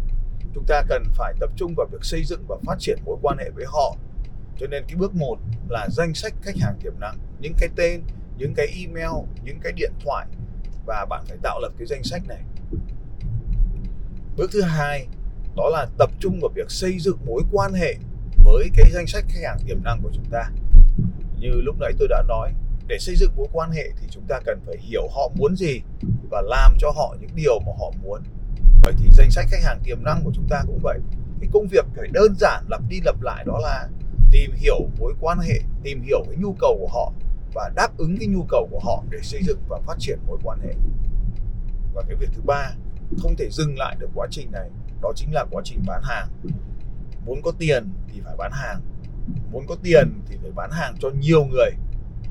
Chúng 0.54 0.64
ta 0.66 0.82
cần 0.88 1.04
phải 1.14 1.34
tập 1.40 1.50
trung 1.56 1.74
vào 1.76 1.86
việc 1.92 2.04
xây 2.04 2.24
dựng 2.24 2.44
và 2.48 2.56
phát 2.66 2.76
triển 2.78 2.98
mối 3.04 3.16
quan 3.22 3.38
hệ 3.38 3.50
với 3.50 3.64
họ 3.68 3.96
cho 4.58 4.66
nên 4.66 4.84
cái 4.88 4.96
bước 4.96 5.14
một 5.14 5.36
là 5.68 5.88
danh 5.90 6.14
sách 6.14 6.34
khách 6.42 6.56
hàng 6.60 6.74
tiềm 6.82 7.00
năng, 7.00 7.18
những 7.40 7.54
cái 7.58 7.68
tên, 7.76 8.02
những 8.38 8.54
cái 8.54 8.66
email, 8.66 9.24
những 9.44 9.60
cái 9.62 9.72
điện 9.72 9.92
thoại 10.04 10.26
và 10.86 11.06
bạn 11.10 11.24
phải 11.28 11.38
tạo 11.42 11.60
lập 11.60 11.72
cái 11.78 11.86
danh 11.86 12.02
sách 12.02 12.22
này. 12.28 12.42
Bước 14.36 14.50
thứ 14.52 14.62
hai 14.62 15.06
đó 15.56 15.68
là 15.68 15.86
tập 15.98 16.10
trung 16.20 16.38
vào 16.40 16.50
việc 16.54 16.70
xây 16.70 16.98
dựng 16.98 17.18
mối 17.26 17.42
quan 17.52 17.72
hệ 17.72 17.94
với 18.44 18.68
cái 18.74 18.90
danh 18.92 19.06
sách 19.06 19.24
khách 19.28 19.40
hàng 19.44 19.58
tiềm 19.66 19.82
năng 19.84 20.00
của 20.02 20.10
chúng 20.14 20.24
ta. 20.30 20.50
Như 21.38 21.50
lúc 21.50 21.76
nãy 21.80 21.92
tôi 21.98 22.08
đã 22.08 22.22
nói, 22.28 22.52
để 22.86 22.98
xây 22.98 23.16
dựng 23.16 23.30
mối 23.36 23.46
quan 23.52 23.70
hệ 23.70 23.90
thì 24.00 24.06
chúng 24.10 24.24
ta 24.28 24.40
cần 24.44 24.60
phải 24.66 24.76
hiểu 24.80 25.08
họ 25.08 25.30
muốn 25.34 25.56
gì 25.56 25.80
và 26.30 26.42
làm 26.42 26.76
cho 26.78 26.90
họ 26.90 27.16
những 27.20 27.30
điều 27.34 27.58
mà 27.58 27.72
họ 27.78 27.92
muốn. 28.02 28.22
Vậy 28.82 28.92
thì 28.98 29.08
danh 29.12 29.30
sách 29.30 29.46
khách 29.50 29.62
hàng 29.62 29.80
tiềm 29.84 30.04
năng 30.04 30.24
của 30.24 30.30
chúng 30.34 30.46
ta 30.48 30.62
cũng 30.66 30.78
vậy. 30.82 30.98
Cái 31.40 31.50
công 31.52 31.66
việc 31.70 31.84
phải 31.96 32.08
đơn 32.12 32.34
giản, 32.38 32.64
lặp 32.68 32.80
đi 32.88 33.00
lặp 33.04 33.22
lại 33.22 33.44
đó 33.46 33.58
là 33.62 33.88
tìm 34.32 34.52
hiểu 34.56 34.88
mối 34.98 35.14
quan 35.20 35.38
hệ, 35.38 35.60
tìm 35.82 36.02
hiểu 36.02 36.24
cái 36.26 36.36
nhu 36.36 36.56
cầu 36.58 36.76
của 36.80 36.88
họ 36.92 37.12
và 37.54 37.70
đáp 37.74 37.88
ứng 37.96 38.16
cái 38.18 38.28
nhu 38.28 38.44
cầu 38.48 38.68
của 38.70 38.80
họ 38.82 39.04
để 39.10 39.18
xây 39.22 39.40
dựng 39.42 39.58
và 39.68 39.80
phát 39.86 39.94
triển 39.98 40.18
mối 40.26 40.38
quan 40.42 40.60
hệ. 40.60 40.74
Và 41.94 42.02
cái 42.08 42.16
việc 42.16 42.28
thứ 42.32 42.42
ba, 42.44 42.70
không 43.22 43.34
thể 43.38 43.48
dừng 43.50 43.78
lại 43.78 43.96
được 43.98 44.10
quá 44.14 44.26
trình 44.30 44.52
này, 44.52 44.70
đó 45.02 45.12
chính 45.16 45.32
là 45.32 45.44
quá 45.50 45.62
trình 45.64 45.82
bán 45.86 46.02
hàng. 46.04 46.28
Muốn 47.26 47.42
có 47.42 47.52
tiền 47.58 47.92
thì 48.12 48.20
phải 48.24 48.36
bán 48.36 48.52
hàng, 48.54 48.80
muốn 49.52 49.66
có 49.66 49.76
tiền 49.82 50.20
thì 50.26 50.36
phải 50.42 50.50
bán 50.50 50.70
hàng 50.72 50.94
cho 51.00 51.10
nhiều 51.20 51.44
người, 51.44 51.70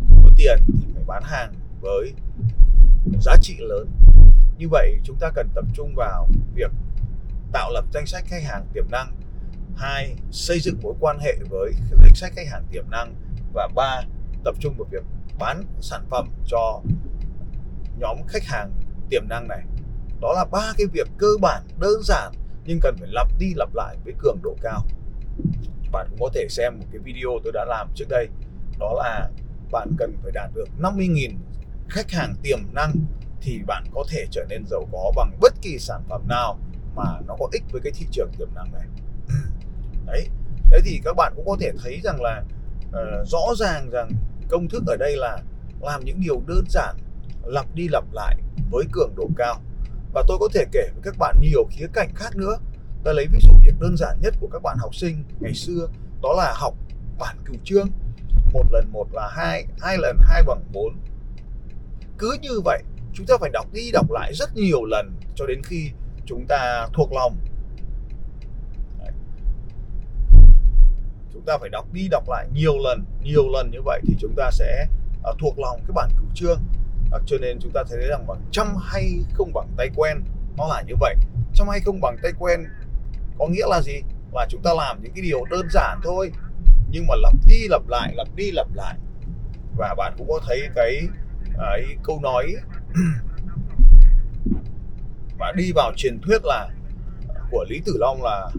muốn 0.09 0.23
có 0.23 0.29
tiền 0.37 0.59
thì 0.67 0.93
phải 0.93 1.03
bán 1.07 1.23
hàng 1.25 1.53
với 1.81 2.13
giá 3.21 3.35
trị 3.41 3.55
lớn. 3.59 3.89
Như 4.57 4.67
vậy 4.71 4.97
chúng 5.03 5.17
ta 5.19 5.31
cần 5.35 5.49
tập 5.55 5.65
trung 5.73 5.93
vào 5.95 6.27
việc 6.55 6.71
tạo 7.51 7.71
lập 7.71 7.85
danh 7.93 8.05
sách 8.05 8.23
khách 8.27 8.43
hàng 8.43 8.65
tiềm 8.73 8.85
năng 8.91 9.11
hai, 9.77 10.15
xây 10.31 10.59
dựng 10.59 10.79
mối 10.81 10.93
quan 10.99 11.19
hệ 11.19 11.33
với 11.49 11.73
danh 12.01 12.15
sách 12.15 12.33
khách 12.35 12.47
hàng 12.51 12.65
tiềm 12.71 12.89
năng. 12.89 13.15
Và 13.53 13.67
ba, 13.75 14.01
tập 14.43 14.55
trung 14.59 14.75
vào 14.77 14.87
việc 14.91 15.03
bán 15.39 15.63
sản 15.81 16.05
phẩm 16.09 16.29
cho 16.45 16.81
nhóm 17.99 18.17
khách 18.27 18.43
hàng 18.43 18.71
tiềm 19.09 19.27
năng 19.29 19.47
này. 19.47 19.63
Đó 20.21 20.33
là 20.33 20.45
ba 20.51 20.73
cái 20.77 20.87
việc 20.93 21.07
cơ 21.17 21.27
bản, 21.41 21.63
đơn 21.79 22.01
giản, 22.03 22.31
nhưng 22.65 22.79
cần 22.81 22.95
phải 22.99 23.09
lặp 23.11 23.27
đi 23.39 23.53
lặp 23.55 23.69
lại 23.75 23.97
với 24.05 24.13
cường 24.17 24.37
độ 24.43 24.55
cao. 24.61 24.85
Bạn 25.91 26.07
cũng 26.09 26.19
có 26.19 26.29
thể 26.33 26.47
xem 26.49 26.79
một 26.79 26.85
cái 26.91 26.99
video 26.99 27.29
tôi 27.43 27.53
đã 27.53 27.65
làm 27.65 27.89
trước 27.95 28.05
đây. 28.09 28.27
Đó 28.79 28.93
là 28.97 29.29
bạn 29.71 29.91
cần 29.97 30.17
phải 30.23 30.31
đạt 30.31 30.49
được 30.55 30.67
50.000 30.79 31.31
khách 31.89 32.11
hàng 32.11 32.33
tiềm 32.43 32.59
năng 32.73 32.93
thì 33.41 33.59
bạn 33.67 33.83
có 33.93 34.03
thể 34.09 34.25
trở 34.31 34.45
nên 34.49 34.65
giàu 34.65 34.87
có 34.91 35.11
bằng 35.15 35.37
bất 35.41 35.53
kỳ 35.61 35.77
sản 35.79 36.01
phẩm 36.09 36.27
nào 36.27 36.59
mà 36.95 37.19
nó 37.27 37.35
có 37.39 37.47
ích 37.51 37.63
với 37.71 37.81
cái 37.83 37.91
thị 37.95 38.05
trường 38.11 38.31
tiềm 38.37 38.47
năng 38.55 38.71
này 38.71 38.87
đấy. 40.05 40.27
Thế 40.71 40.79
thì 40.85 41.01
các 41.03 41.13
bạn 41.17 41.33
cũng 41.35 41.45
có 41.45 41.57
thể 41.59 41.71
thấy 41.83 41.99
rằng 42.03 42.21
là 42.21 42.43
uh, 42.89 43.27
rõ 43.27 43.55
ràng 43.57 43.89
rằng 43.89 44.11
công 44.49 44.67
thức 44.69 44.83
ở 44.87 44.95
đây 44.99 45.17
là 45.17 45.39
làm 45.81 46.05
những 46.05 46.21
điều 46.21 46.41
đơn 46.47 46.63
giản 46.69 46.95
lặp 47.45 47.65
đi 47.75 47.87
lặp 47.87 48.03
lại 48.13 48.37
với 48.71 48.85
cường 48.91 49.15
độ 49.15 49.29
cao. 49.37 49.61
Và 50.13 50.23
tôi 50.27 50.37
có 50.39 50.47
thể 50.53 50.65
kể 50.71 50.89
với 50.93 51.01
các 51.03 51.15
bạn 51.19 51.35
nhiều 51.41 51.63
khía 51.71 51.87
cạnh 51.93 52.09
khác 52.15 52.35
nữa. 52.35 52.57
Ta 53.03 53.11
lấy 53.13 53.27
ví 53.31 53.39
dụ 53.41 53.53
việc 53.65 53.73
đơn 53.79 53.97
giản 53.97 54.17
nhất 54.21 54.33
của 54.39 54.47
các 54.51 54.61
bạn 54.63 54.77
học 54.79 54.95
sinh 54.95 55.23
ngày 55.39 55.53
xưa 55.53 55.87
đó 56.23 56.33
là 56.37 56.53
học 56.55 56.73
bản 57.19 57.37
cửu 57.45 57.55
chương 57.63 57.87
một 58.53 58.65
lần 58.71 58.91
một 58.91 59.07
là 59.13 59.29
hai 59.35 59.65
hai 59.81 59.97
lần 59.97 60.17
hai 60.21 60.43
bằng 60.43 60.63
bốn. 60.73 60.95
Cứ 62.17 62.37
như 62.41 62.61
vậy 62.65 62.83
chúng 63.13 63.25
ta 63.25 63.35
phải 63.39 63.49
đọc 63.53 63.67
đi 63.73 63.91
đọc 63.91 64.11
lại 64.11 64.33
rất 64.33 64.55
nhiều 64.55 64.85
lần 64.85 65.15
cho 65.35 65.45
đến 65.45 65.61
khi 65.63 65.91
chúng 66.25 66.45
ta 66.47 66.87
thuộc 66.93 67.13
lòng 67.13 67.37
Đấy 68.99 69.11
chúng 71.41 71.47
ta 71.47 71.57
phải 71.57 71.69
đọc 71.69 71.85
đi 71.93 72.07
đọc 72.11 72.29
lại 72.29 72.47
nhiều 72.53 72.77
lần 72.83 73.05
nhiều 73.23 73.49
lần 73.53 73.71
như 73.71 73.81
vậy 73.85 74.01
thì 74.07 74.15
chúng 74.19 74.33
ta 74.37 74.51
sẽ 74.51 74.87
uh, 75.29 75.35
thuộc 75.39 75.59
lòng 75.59 75.79
cái 75.87 75.93
bản 75.95 76.09
cửu 76.17 76.27
chương 76.33 76.61
uh, 77.07 77.13
à, 77.13 77.19
cho 77.25 77.37
nên 77.41 77.57
chúng 77.59 77.71
ta 77.73 77.83
thấy 77.89 78.07
rằng 78.07 78.27
bằng 78.27 78.41
trăm 78.51 78.75
hay 78.81 79.13
không 79.33 79.53
bằng 79.53 79.67
tay 79.77 79.89
quen 79.95 80.23
nó 80.57 80.67
là 80.67 80.81
như 80.81 80.93
vậy. 80.99 81.15
Trăm 81.53 81.67
hay 81.67 81.79
không 81.79 82.01
bằng 82.01 82.17
tay 82.23 82.31
quen 82.39 82.63
có 83.39 83.47
nghĩa 83.47 83.65
là 83.69 83.81
gì? 83.81 84.01
Là 84.33 84.45
chúng 84.49 84.61
ta 84.61 84.73
làm 84.73 85.03
những 85.03 85.11
cái 85.15 85.21
điều 85.21 85.45
đơn 85.45 85.67
giản 85.71 85.99
thôi 86.03 86.31
nhưng 86.91 87.07
mà 87.07 87.15
lặp 87.15 87.33
đi 87.47 87.67
lặp 87.69 87.81
lại 87.87 88.13
lặp 88.15 88.27
đi 88.35 88.51
lặp 88.51 88.67
lại. 88.73 88.95
Và 89.77 89.95
bạn 89.97 90.13
cũng 90.17 90.27
có 90.29 90.39
thấy 90.47 90.61
cái 90.75 91.01
ấy, 91.57 91.85
câu 92.03 92.19
nói 92.21 92.53
và 95.39 95.53
đi 95.55 95.71
vào 95.75 95.91
truyền 95.95 96.19
thuyết 96.21 96.45
là 96.45 96.69
của 97.51 97.65
Lý 97.69 97.81
Tử 97.85 97.93
Long 97.99 98.23
là 98.23 98.49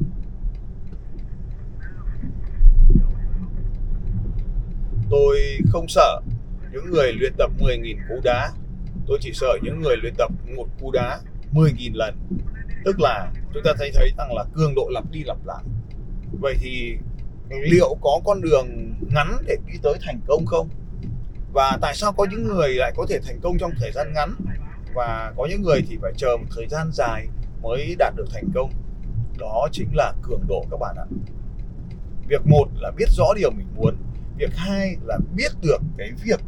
tôi 5.13 5.59
không 5.73 5.89
sợ 5.89 6.21
những 6.73 6.91
người 6.91 7.13
luyện 7.13 7.33
tập 7.39 7.51
10.000 7.61 7.97
cú 8.09 8.21
đá. 8.25 8.51
Tôi 9.07 9.19
chỉ 9.21 9.33
sợ 9.35 9.59
những 9.63 9.81
người 9.81 9.97
luyện 9.97 10.15
tập 10.19 10.33
một 10.57 10.67
cú 10.81 10.91
đá 10.91 11.21
10.000 11.53 11.91
lần. 11.95 12.15
Tức 12.85 13.01
là 13.01 13.33
chúng 13.55 13.63
ta 13.65 13.73
thấy 13.79 13.91
thấy 13.95 14.13
rằng 14.19 14.35
là 14.35 14.45
cường 14.55 14.75
độ 14.75 14.89
lặp 14.91 15.11
đi 15.11 15.25
lặp 15.25 15.37
lại. 15.47 15.65
Vậy 16.41 16.55
thì 16.61 16.97
liệu 17.49 17.97
có 18.01 18.21
con 18.25 18.41
đường 18.41 18.95
ngắn 19.15 19.37
để 19.47 19.57
đi 19.67 19.79
tới 19.83 19.95
thành 20.03 20.21
công 20.27 20.47
không? 20.47 20.69
Và 21.53 21.79
tại 21.81 21.95
sao 21.95 22.13
có 22.13 22.27
những 22.31 22.47
người 22.47 22.69
lại 22.69 22.93
có 22.97 23.07
thể 23.09 23.19
thành 23.27 23.41
công 23.43 23.59
trong 23.59 23.71
thời 23.81 23.93
gian 23.93 24.13
ngắn? 24.15 24.35
Và 24.95 25.33
có 25.37 25.47
những 25.51 25.63
người 25.63 25.81
thì 25.89 25.99
phải 26.03 26.13
chờ 26.17 26.37
một 26.37 26.47
thời 26.57 26.67
gian 26.69 26.91
dài 26.93 27.27
mới 27.63 27.95
đạt 27.99 28.15
được 28.17 28.27
thành 28.33 28.49
công? 28.55 28.73
Đó 29.39 29.69
chính 29.73 29.89
là 29.95 30.13
cường 30.23 30.45
độ 30.49 30.65
các 30.71 30.77
bạn 30.81 30.97
ạ. 30.99 31.07
Việc 32.29 32.47
một 32.47 32.67
là 32.81 32.91
biết 32.97 33.09
rõ 33.11 33.35
điều 33.37 33.51
mình 33.51 33.67
muốn 33.77 33.97
việc 34.37 34.51
hai 34.57 34.97
là 35.05 35.19
biết 35.35 35.53
được 35.63 35.79
cái 35.99 36.11
việc 36.25 36.41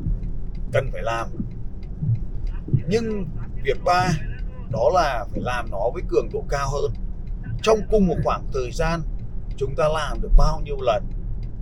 cần 0.73 0.91
phải 0.93 1.03
làm. 1.03 1.29
Nhưng 2.87 3.27
việc 3.63 3.85
ba, 3.85 4.09
đó 4.71 4.91
là 4.95 5.25
phải 5.33 5.41
làm 5.41 5.71
nó 5.71 5.91
với 5.95 6.03
cường 6.09 6.29
độ 6.33 6.45
cao 6.49 6.71
hơn. 6.71 6.93
Trong 7.63 7.79
cùng 7.91 8.07
một 8.07 8.17
khoảng 8.25 8.47
thời 8.53 8.71
gian, 8.73 9.01
chúng 9.57 9.75
ta 9.77 9.89
làm 9.89 10.21
được 10.21 10.31
bao 10.37 10.61
nhiêu 10.65 10.77
lần 10.81 11.05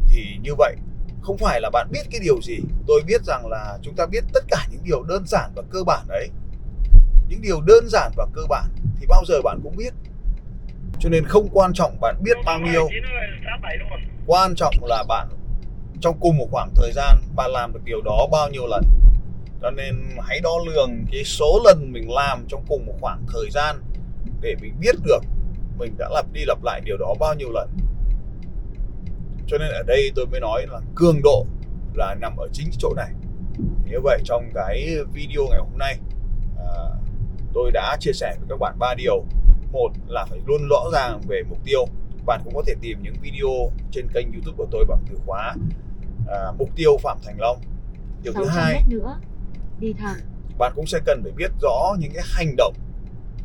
thì 0.08 0.38
như 0.42 0.54
vậy, 0.58 0.76
không 1.22 1.38
phải 1.38 1.60
là 1.60 1.70
bạn 1.70 1.88
biết 1.92 2.02
cái 2.10 2.20
điều 2.24 2.40
gì. 2.42 2.58
Tôi 2.86 3.02
biết 3.06 3.24
rằng 3.24 3.46
là 3.46 3.78
chúng 3.82 3.94
ta 3.96 4.06
biết 4.06 4.24
tất 4.32 4.44
cả 4.48 4.66
những 4.70 4.84
điều 4.84 5.02
đơn 5.02 5.26
giản 5.26 5.52
và 5.56 5.62
cơ 5.70 5.84
bản 5.86 6.06
đấy. 6.08 6.28
Những 7.28 7.42
điều 7.42 7.60
đơn 7.60 7.84
giản 7.88 8.12
và 8.16 8.26
cơ 8.32 8.42
bản 8.48 8.64
thì 9.00 9.06
bao 9.06 9.24
giờ 9.28 9.42
bạn 9.44 9.60
cũng 9.62 9.76
biết. 9.76 9.94
Cho 10.98 11.08
nên 11.08 11.24
không 11.24 11.48
quan 11.52 11.72
trọng 11.72 12.00
bạn 12.00 12.16
biết 12.22 12.36
bao 12.46 12.60
nhiêu. 12.60 12.88
Quan 14.26 14.54
trọng 14.54 14.74
là 14.82 15.04
bạn 15.08 15.28
trong 16.02 16.16
cùng 16.20 16.38
một 16.38 16.48
khoảng 16.50 16.70
thời 16.74 16.92
gian 16.92 17.16
bạn 17.36 17.50
làm 17.50 17.72
được 17.72 17.80
điều 17.84 18.00
đó 18.00 18.28
bao 18.32 18.48
nhiêu 18.48 18.66
lần. 18.66 18.84
Cho 19.62 19.70
nên 19.70 19.94
hãy 20.22 20.40
đo 20.40 20.50
lường 20.66 20.90
cái 21.12 21.24
số 21.24 21.60
lần 21.64 21.92
mình 21.92 22.10
làm 22.10 22.44
trong 22.48 22.64
cùng 22.68 22.86
một 22.86 22.94
khoảng 23.00 23.26
thời 23.32 23.50
gian 23.50 23.76
để 24.40 24.54
mình 24.60 24.74
biết 24.80 24.94
được 25.04 25.20
mình 25.78 25.94
đã 25.98 26.08
lặp 26.12 26.32
đi 26.32 26.44
lặp 26.46 26.64
lại 26.64 26.80
điều 26.84 26.96
đó 26.96 27.14
bao 27.20 27.34
nhiêu 27.34 27.50
lần. 27.52 27.70
Cho 29.46 29.58
nên 29.58 29.68
ở 29.68 29.82
đây 29.86 30.12
tôi 30.14 30.26
mới 30.26 30.40
nói 30.40 30.66
là 30.70 30.80
cường 30.94 31.22
độ 31.22 31.46
là 31.94 32.14
nằm 32.20 32.36
ở 32.36 32.48
chính 32.52 32.70
chỗ 32.78 32.94
này. 32.96 33.10
Như 33.86 34.00
vậy 34.02 34.20
trong 34.24 34.50
cái 34.54 34.96
video 35.12 35.42
ngày 35.50 35.58
hôm 35.58 35.78
nay 35.78 35.98
à, 36.58 36.72
tôi 37.54 37.70
đã 37.70 37.96
chia 38.00 38.12
sẻ 38.12 38.36
với 38.38 38.46
các 38.48 38.58
bạn 38.60 38.78
ba 38.78 38.94
điều. 38.94 39.24
Một 39.72 39.90
là 40.06 40.24
phải 40.24 40.38
luôn 40.46 40.68
rõ 40.70 40.84
ràng 40.92 41.20
về 41.28 41.42
mục 41.48 41.58
tiêu. 41.64 41.86
Bạn 42.26 42.40
cũng 42.44 42.54
có 42.54 42.62
thể 42.66 42.74
tìm 42.80 42.98
những 43.02 43.14
video 43.22 43.70
trên 43.90 44.08
kênh 44.14 44.32
youtube 44.32 44.56
của 44.56 44.66
tôi 44.70 44.84
bằng 44.84 45.04
từ 45.10 45.18
khóa 45.26 45.54
à, 46.28 46.52
mục 46.58 46.68
tiêu 46.76 46.96
phạm 47.02 47.18
thành 47.24 47.40
long. 47.40 47.60
Điều 48.22 48.32
thứ 48.32 48.44
hai. 48.44 48.84
nữa 48.88 49.20
đi 49.80 49.92
thẳng. 49.92 50.16
Bạn 50.58 50.72
cũng 50.76 50.86
sẽ 50.86 50.98
cần 51.06 51.20
phải 51.22 51.32
biết 51.32 51.50
rõ 51.62 51.96
những 51.98 52.12
cái 52.14 52.22
hành 52.26 52.56
động 52.56 52.74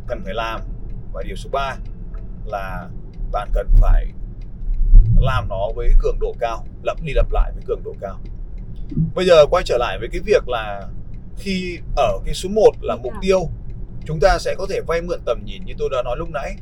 cần 0.08 0.22
phải 0.24 0.34
làm. 0.34 0.62
Và 1.14 1.24
điều 1.24 1.36
số 1.36 1.50
3 1.54 1.78
là 2.46 2.90
bạn 3.32 3.50
cần 3.54 3.68
phải 3.82 4.06
làm 5.20 5.48
nó 5.50 5.70
với 5.76 5.94
cường 6.00 6.20
độ 6.20 6.36
cao 6.40 6.66
lặp 6.84 6.98
đi 7.04 7.14
lặp 7.14 7.32
lại 7.32 7.52
với 7.56 7.64
cường 7.68 7.84
độ 7.84 7.94
cao. 8.02 8.20
Bây 9.16 9.26
giờ 9.26 9.46
quay 9.46 9.64
trở 9.64 9.78
lại 9.78 9.98
với 10.00 10.10
cái 10.12 10.22
việc 10.26 10.48
là 10.48 10.88
khi 11.38 11.80
ở 11.96 12.20
cái 12.26 12.34
số 12.34 12.50
1 12.50 12.62
là 12.82 12.96
mục 12.96 13.14
tiêu 13.22 13.50
chúng 14.06 14.20
ta 14.20 14.38
sẽ 14.40 14.56
có 14.58 14.66
thể 14.70 14.82
vay 14.88 15.02
mượn 15.02 15.22
tầm 15.26 15.42
nhìn 15.46 15.66
như 15.66 15.74
tôi 15.78 15.90
đã 15.92 16.04
nói 16.04 16.16
lúc 16.18 16.30
nãy. 16.30 16.56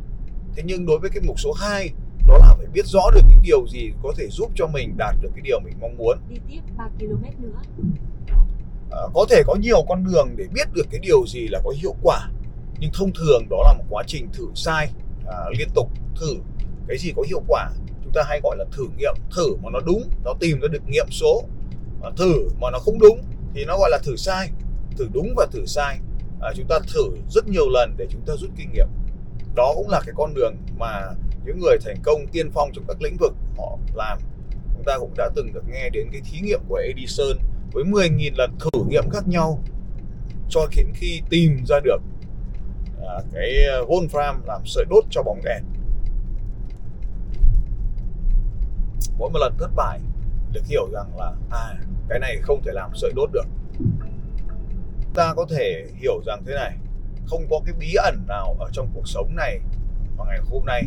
Thế 0.56 0.64
nhưng 0.66 0.86
đối 0.86 1.00
với 1.00 1.10
cái 1.10 1.24
mục 1.28 1.40
số 1.40 1.54
2 1.54 1.90
đó 2.28 2.38
là 2.38 2.54
phải 2.58 2.66
biết 2.74 2.86
rõ 2.86 3.02
được 3.14 3.22
những 3.30 3.42
điều 3.44 3.68
gì 3.68 3.92
có 4.04 4.14
thể 4.18 4.28
giúp 4.32 4.52
cho 4.56 4.68
mình 4.68 4.98
đạt 4.98 5.16
được 5.22 5.30
cái 5.36 5.42
điều 5.44 5.60
mình 5.60 5.74
mong 5.82 5.98
muốn. 5.98 6.18
Đi 6.30 6.36
tiếp 6.50 6.60
3 6.78 6.88
km 7.00 7.24
nữa. 7.44 7.62
À, 8.92 9.02
có 9.14 9.26
thể 9.30 9.44
có 9.46 9.56
nhiều 9.56 9.84
con 9.88 10.04
đường 10.04 10.30
để 10.36 10.46
biết 10.54 10.74
được 10.74 10.88
cái 10.92 11.00
điều 11.00 11.26
gì 11.28 11.48
là 11.48 11.62
có 11.64 11.74
hiệu 11.82 11.96
quả 12.02 12.30
nhưng 12.80 12.92
thông 12.94 13.12
thường 13.14 13.50
đó 13.50 13.58
là 13.66 13.74
một 13.74 13.84
quá 13.90 14.04
trình 14.08 14.28
thử 14.34 14.48
sai 14.56 14.90
à, 15.28 15.38
liên 15.58 15.70
tục 15.76 15.90
thử 16.20 16.36
cái 16.88 16.98
gì 16.98 17.14
có 17.16 17.24
hiệu 17.28 17.42
quả. 17.48 17.70
Chúng 18.04 18.14
ta 18.14 18.24
hay 18.28 18.40
gọi 18.44 18.58
là 18.58 18.66
thử 18.72 18.84
nghiệm 18.98 19.14
thử 19.36 19.56
mà 19.64 19.70
nó 19.74 19.80
đúng 19.86 20.04
nó 20.24 20.34
tìm 20.40 20.60
ra 20.60 20.68
được 20.68 20.88
nghiệm 20.88 21.08
số 21.12 21.44
à, 22.04 22.10
thử 22.18 22.50
mà 22.62 22.72
nó 22.72 22.80
không 22.80 23.00
đúng 23.00 23.20
thì 23.54 23.66
nó 23.66 23.78
gọi 23.78 23.90
là 23.90 24.00
thử 24.04 24.16
sai. 24.16 24.50
Thử 24.98 25.08
đúng 25.14 25.34
và 25.36 25.48
thử 25.52 25.66
sai 25.66 26.00
à, 26.42 26.50
chúng 26.56 26.68
ta 26.68 26.80
thử 26.94 27.04
rất 27.30 27.48
nhiều 27.48 27.70
lần 27.70 27.96
để 27.98 28.08
chúng 28.10 28.22
ta 28.26 28.34
rút 28.38 28.50
kinh 28.58 28.72
nghiệm. 28.74 28.88
Đó 29.56 29.74
cũng 29.76 29.90
là 29.90 30.02
cái 30.06 30.14
con 30.18 30.34
đường 30.34 30.56
mà 30.78 31.02
những 31.46 31.60
người 31.60 31.78
thành 31.86 31.98
công 32.04 32.28
tiên 32.32 32.50
phong 32.54 32.72
trong 32.74 32.86
các 32.88 33.02
lĩnh 33.02 33.18
vực 33.20 33.34
họ 33.58 33.78
làm. 33.94 34.18
Chúng 34.74 34.84
ta 34.86 34.98
cũng 35.00 35.14
đã 35.18 35.30
từng 35.36 35.54
được 35.54 35.64
nghe 35.68 35.90
đến 35.90 36.08
cái 36.12 36.22
thí 36.26 36.40
nghiệm 36.40 36.60
của 36.68 36.76
Edison 36.76 37.38
với 37.74 37.84
10.000 37.84 38.32
lần 38.36 38.58
thử 38.60 38.84
nghiệm 38.88 39.10
khác 39.10 39.28
nhau 39.28 39.64
cho 40.50 40.68
đến 40.76 40.88
khi 40.94 41.22
tìm 41.30 41.64
ra 41.68 41.80
được 41.84 42.02
à, 43.02 43.22
cái 43.34 43.68
à, 43.68 43.78
Wolfram 43.88 44.36
làm 44.46 44.62
sợi 44.66 44.86
đốt 44.90 45.04
cho 45.10 45.24
bóng 45.24 45.42
đèn. 45.44 45.64
Mỗi 49.18 49.30
một 49.30 49.40
lần 49.40 49.54
thất 49.60 49.72
bại 49.76 50.00
được 50.54 50.66
hiểu 50.66 50.90
rằng 50.94 51.18
là 51.18 51.34
à 51.52 51.76
cái 52.10 52.20
này 52.20 52.38
không 52.42 52.62
thể 52.66 52.72
làm 52.72 52.92
sợi 52.96 53.12
đốt 53.16 53.30
được. 53.34 53.46
Ta 55.14 55.34
có 55.36 55.46
thể 55.50 55.86
hiểu 56.02 56.22
rằng 56.26 56.44
thế 56.46 56.54
này 56.56 56.78
không 57.28 57.48
có 57.50 57.60
cái 57.66 57.74
bí 57.80 57.94
ẩn 57.94 58.26
nào 58.28 58.56
ở 58.60 58.70
trong 58.74 58.90
cuộc 58.94 59.08
sống 59.08 59.36
này 59.36 59.60
vào 60.18 60.28
ngày 60.28 60.40
hôm 60.52 60.66
nay 60.66 60.84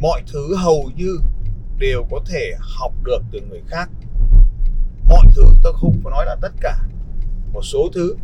mọi 0.00 0.22
thứ 0.32 0.56
hầu 0.56 0.90
như 0.96 1.18
đều 1.78 2.04
có 2.10 2.20
thể 2.26 2.52
học 2.60 2.92
được 3.04 3.22
từ 3.32 3.40
người 3.40 3.62
khác. 3.66 3.90
Mọi 5.08 5.26
thứ 5.34 5.42
tôi 5.62 5.72
không 5.76 6.00
có 6.04 6.10
nói 6.10 6.26
là 6.26 6.36
tất 6.40 6.52
cả. 6.60 6.76
Một 7.52 7.62
số 7.62 7.88
thứ 7.94 8.16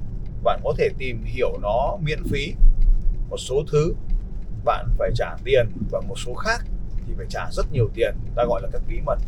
bạn 0.42 0.60
có 0.64 0.74
thể 0.78 0.88
tìm 0.98 1.22
hiểu 1.24 1.58
nó 1.62 1.98
miễn 2.02 2.24
phí. 2.24 2.54
Một 3.28 3.36
số 3.36 3.62
thứ 3.72 3.94
bạn 4.64 4.88
phải 4.98 5.10
trả 5.14 5.36
tiền 5.44 5.66
và 5.90 6.00
một 6.08 6.18
số 6.18 6.34
khác 6.34 6.64
thì 7.06 7.14
phải 7.16 7.26
trả 7.28 7.50
rất 7.52 7.72
nhiều 7.72 7.88
tiền. 7.94 8.14
Ta 8.36 8.44
gọi 8.44 8.62
là 8.62 8.68
các 8.72 8.82
bí 8.88 9.00
mật. 9.06 9.18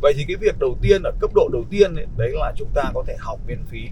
Vậy 0.00 0.12
thì 0.16 0.24
cái 0.28 0.36
việc 0.40 0.58
đầu 0.58 0.76
tiên 0.80 1.02
ở 1.02 1.10
cấp 1.20 1.30
độ 1.34 1.48
đầu 1.52 1.64
tiên 1.70 1.94
ấy, 1.94 2.06
đấy 2.16 2.30
là 2.34 2.52
chúng 2.56 2.68
ta 2.74 2.90
có 2.94 3.04
thể 3.06 3.16
học 3.18 3.40
miễn 3.46 3.64
phí. 3.68 3.88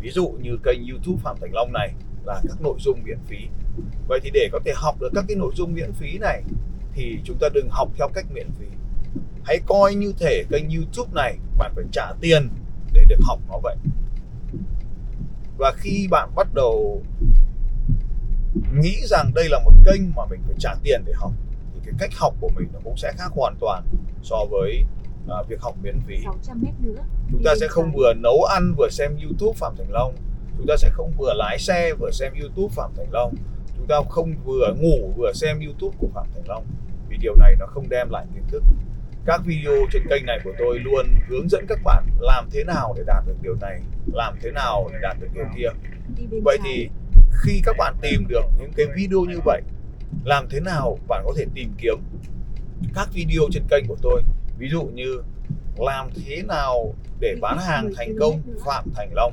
Ví 0.00 0.10
dụ 0.10 0.34
như 0.42 0.58
kênh 0.64 0.88
youtube 0.90 1.22
phạm 1.22 1.36
thành 1.40 1.52
long 1.52 1.72
này 1.72 1.92
là 2.24 2.40
các 2.48 2.60
nội 2.60 2.76
dung 2.78 3.02
miễn 3.04 3.18
phí 3.26 3.36
vậy 4.08 4.20
thì 4.22 4.30
để 4.34 4.48
có 4.52 4.60
thể 4.64 4.72
học 4.76 5.00
được 5.00 5.08
các 5.14 5.24
cái 5.28 5.36
nội 5.36 5.52
dung 5.54 5.74
miễn 5.74 5.92
phí 5.92 6.18
này 6.18 6.42
thì 6.96 7.18
chúng 7.24 7.36
ta 7.40 7.48
đừng 7.54 7.68
học 7.70 7.88
theo 7.96 8.08
cách 8.14 8.26
miễn 8.34 8.50
phí. 8.58 8.66
Hãy 9.44 9.60
coi 9.66 9.94
như 9.94 10.12
thể 10.18 10.44
kênh 10.50 10.70
youtube 10.70 11.10
này 11.14 11.38
bạn 11.58 11.72
phải 11.74 11.84
trả 11.92 12.12
tiền 12.20 12.48
để 12.92 13.04
được 13.08 13.18
học 13.22 13.40
nó 13.48 13.58
vậy. 13.62 13.76
Và 15.58 15.72
khi 15.76 16.08
bạn 16.10 16.30
bắt 16.36 16.48
đầu 16.54 17.02
nghĩ 18.72 18.96
rằng 19.04 19.30
đây 19.34 19.48
là 19.48 19.60
một 19.64 19.72
kênh 19.84 20.02
mà 20.16 20.22
mình 20.30 20.40
phải 20.46 20.54
trả 20.58 20.74
tiền 20.82 21.02
để 21.06 21.12
học 21.16 21.32
thì 21.74 21.80
cái 21.84 21.94
cách 21.98 22.10
học 22.16 22.34
của 22.40 22.50
mình 22.56 22.68
nó 22.72 22.80
cũng 22.84 22.96
sẽ 22.96 23.12
khác 23.16 23.32
hoàn 23.34 23.56
toàn 23.60 23.84
so 24.22 24.36
với 24.50 24.84
uh, 25.24 25.48
việc 25.48 25.60
học 25.60 25.74
miễn 25.82 26.00
phí. 26.06 26.16
600 26.24 26.62
mét 26.62 26.74
nữa. 26.80 27.02
chúng 27.32 27.42
ta 27.44 27.54
sẽ 27.60 27.68
không 27.68 27.92
vừa 27.92 28.14
nấu 28.14 28.44
ăn 28.44 28.74
vừa 28.78 28.88
xem 28.90 29.16
youtube 29.22 29.58
phạm 29.58 29.74
thành 29.78 29.90
long. 29.90 30.14
Chúng 30.56 30.66
ta 30.66 30.76
sẽ 30.76 30.88
không 30.92 31.12
vừa 31.18 31.34
lái 31.34 31.58
xe 31.58 31.94
vừa 31.98 32.10
xem 32.10 32.32
youtube 32.40 32.74
phạm 32.74 32.90
thành 32.96 33.12
long 33.12 33.34
chúng 33.88 34.04
ta 34.04 34.10
không 34.10 34.34
vừa 34.44 34.74
ngủ 34.78 35.12
vừa 35.16 35.32
xem 35.32 35.60
youtube 35.60 35.96
của 35.98 36.08
phạm 36.14 36.26
thành 36.34 36.48
long. 36.48 36.64
Vì 37.08 37.16
điều 37.16 37.34
này 37.34 37.54
nó 37.58 37.66
không 37.66 37.88
đem 37.88 38.10
lại 38.10 38.26
kiến 38.34 38.42
thức. 38.48 38.62
Các 39.26 39.40
video 39.44 39.72
trên 39.92 40.02
kênh 40.10 40.26
này 40.26 40.38
của 40.44 40.52
tôi 40.58 40.78
luôn 40.78 41.06
hướng 41.28 41.48
dẫn 41.48 41.66
các 41.68 41.78
bạn 41.84 42.04
làm 42.20 42.48
thế 42.50 42.64
nào 42.64 42.94
để 42.96 43.02
đạt 43.06 43.24
được 43.26 43.34
điều 43.42 43.54
này 43.60 43.80
làm 44.12 44.34
thế 44.42 44.50
nào 44.50 44.88
để 44.92 44.98
đạt 45.02 45.16
được 45.20 45.28
điều 45.34 45.44
kia. 45.56 45.68
Vậy 46.44 46.58
thì 46.64 46.88
khi 47.42 47.60
các 47.64 47.76
bạn 47.78 47.94
tìm 48.02 48.26
được 48.28 48.44
những 48.58 48.72
cái 48.76 48.86
video 48.96 49.20
như 49.24 49.40
vậy 49.44 49.62
làm 50.24 50.46
thế 50.50 50.60
nào 50.60 50.98
bạn 51.08 51.22
có 51.26 51.32
thể 51.36 51.44
tìm 51.54 51.72
kiếm 51.78 51.96
các 52.94 53.08
video 53.12 53.42
trên 53.52 53.62
kênh 53.70 53.86
của 53.88 53.96
tôi? 54.02 54.22
Ví 54.58 54.68
dụ 54.68 54.82
như 54.82 55.22
làm 55.76 56.08
thế 56.14 56.42
nào 56.42 56.94
để 57.20 57.36
bán 57.40 57.58
hàng 57.58 57.90
thành 57.96 58.16
công 58.20 58.42
phạm 58.64 58.84
thành 58.94 59.10
long. 59.14 59.32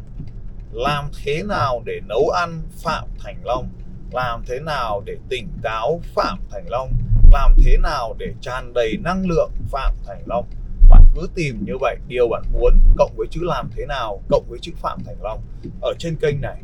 Làm 0.72 1.06
thế 1.24 1.44
nào 1.44 1.84
để 1.86 2.00
nấu 2.08 2.30
ăn 2.30 2.62
phạm 2.84 3.04
thành 3.20 3.38
long 3.44 3.70
làm 4.14 4.44
thế 4.48 4.60
nào 4.60 5.04
để 5.06 5.18
tỉnh 5.30 5.48
táo 5.64 6.02
phạm 6.16 6.40
thành 6.52 6.70
long? 6.70 6.94
Làm 7.32 7.56
thế 7.64 7.78
nào 7.78 8.16
để 8.18 8.34
tràn 8.42 8.74
đầy 8.74 8.98
năng 9.04 9.26
lượng 9.26 9.52
phạm 9.72 9.94
thành 10.08 10.22
long? 10.26 10.46
Bạn 10.90 11.04
cứ 11.16 11.28
tìm 11.36 11.66
như 11.66 11.74
vậy, 11.82 11.98
điều 12.08 12.28
bạn 12.28 12.44
muốn, 12.52 12.80
cộng 12.98 13.12
với 13.18 13.28
chữ 13.32 13.42
làm 13.44 13.70
thế 13.76 13.86
nào, 13.86 14.22
cộng 14.30 14.46
với 14.48 14.60
chữ 14.62 14.72
phạm 14.82 15.04
thành 15.06 15.16
long 15.24 15.42
ở 15.82 15.94
trên 16.00 16.16
kênh 16.16 16.42
này. 16.42 16.58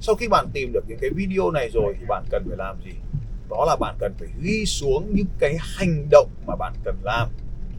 Sau 0.00 0.14
khi 0.14 0.28
bạn 0.28 0.48
tìm 0.52 0.72
được 0.72 0.84
những 0.88 0.98
cái 1.00 1.10
video 1.10 1.50
này 1.50 1.70
rồi 1.70 1.94
thì 2.00 2.06
bạn 2.08 2.24
cần 2.30 2.44
phải 2.48 2.56
làm 2.56 2.76
gì? 2.84 2.92
Đó 3.50 3.64
là 3.64 3.76
bạn 3.76 3.96
cần 3.98 4.14
phải 4.18 4.28
ghi 4.42 4.64
xuống 4.66 5.14
những 5.14 5.26
cái 5.38 5.56
hành 5.60 6.08
động 6.10 6.30
mà 6.46 6.56
bạn 6.56 6.72
cần 6.84 6.96
làm 7.02 7.28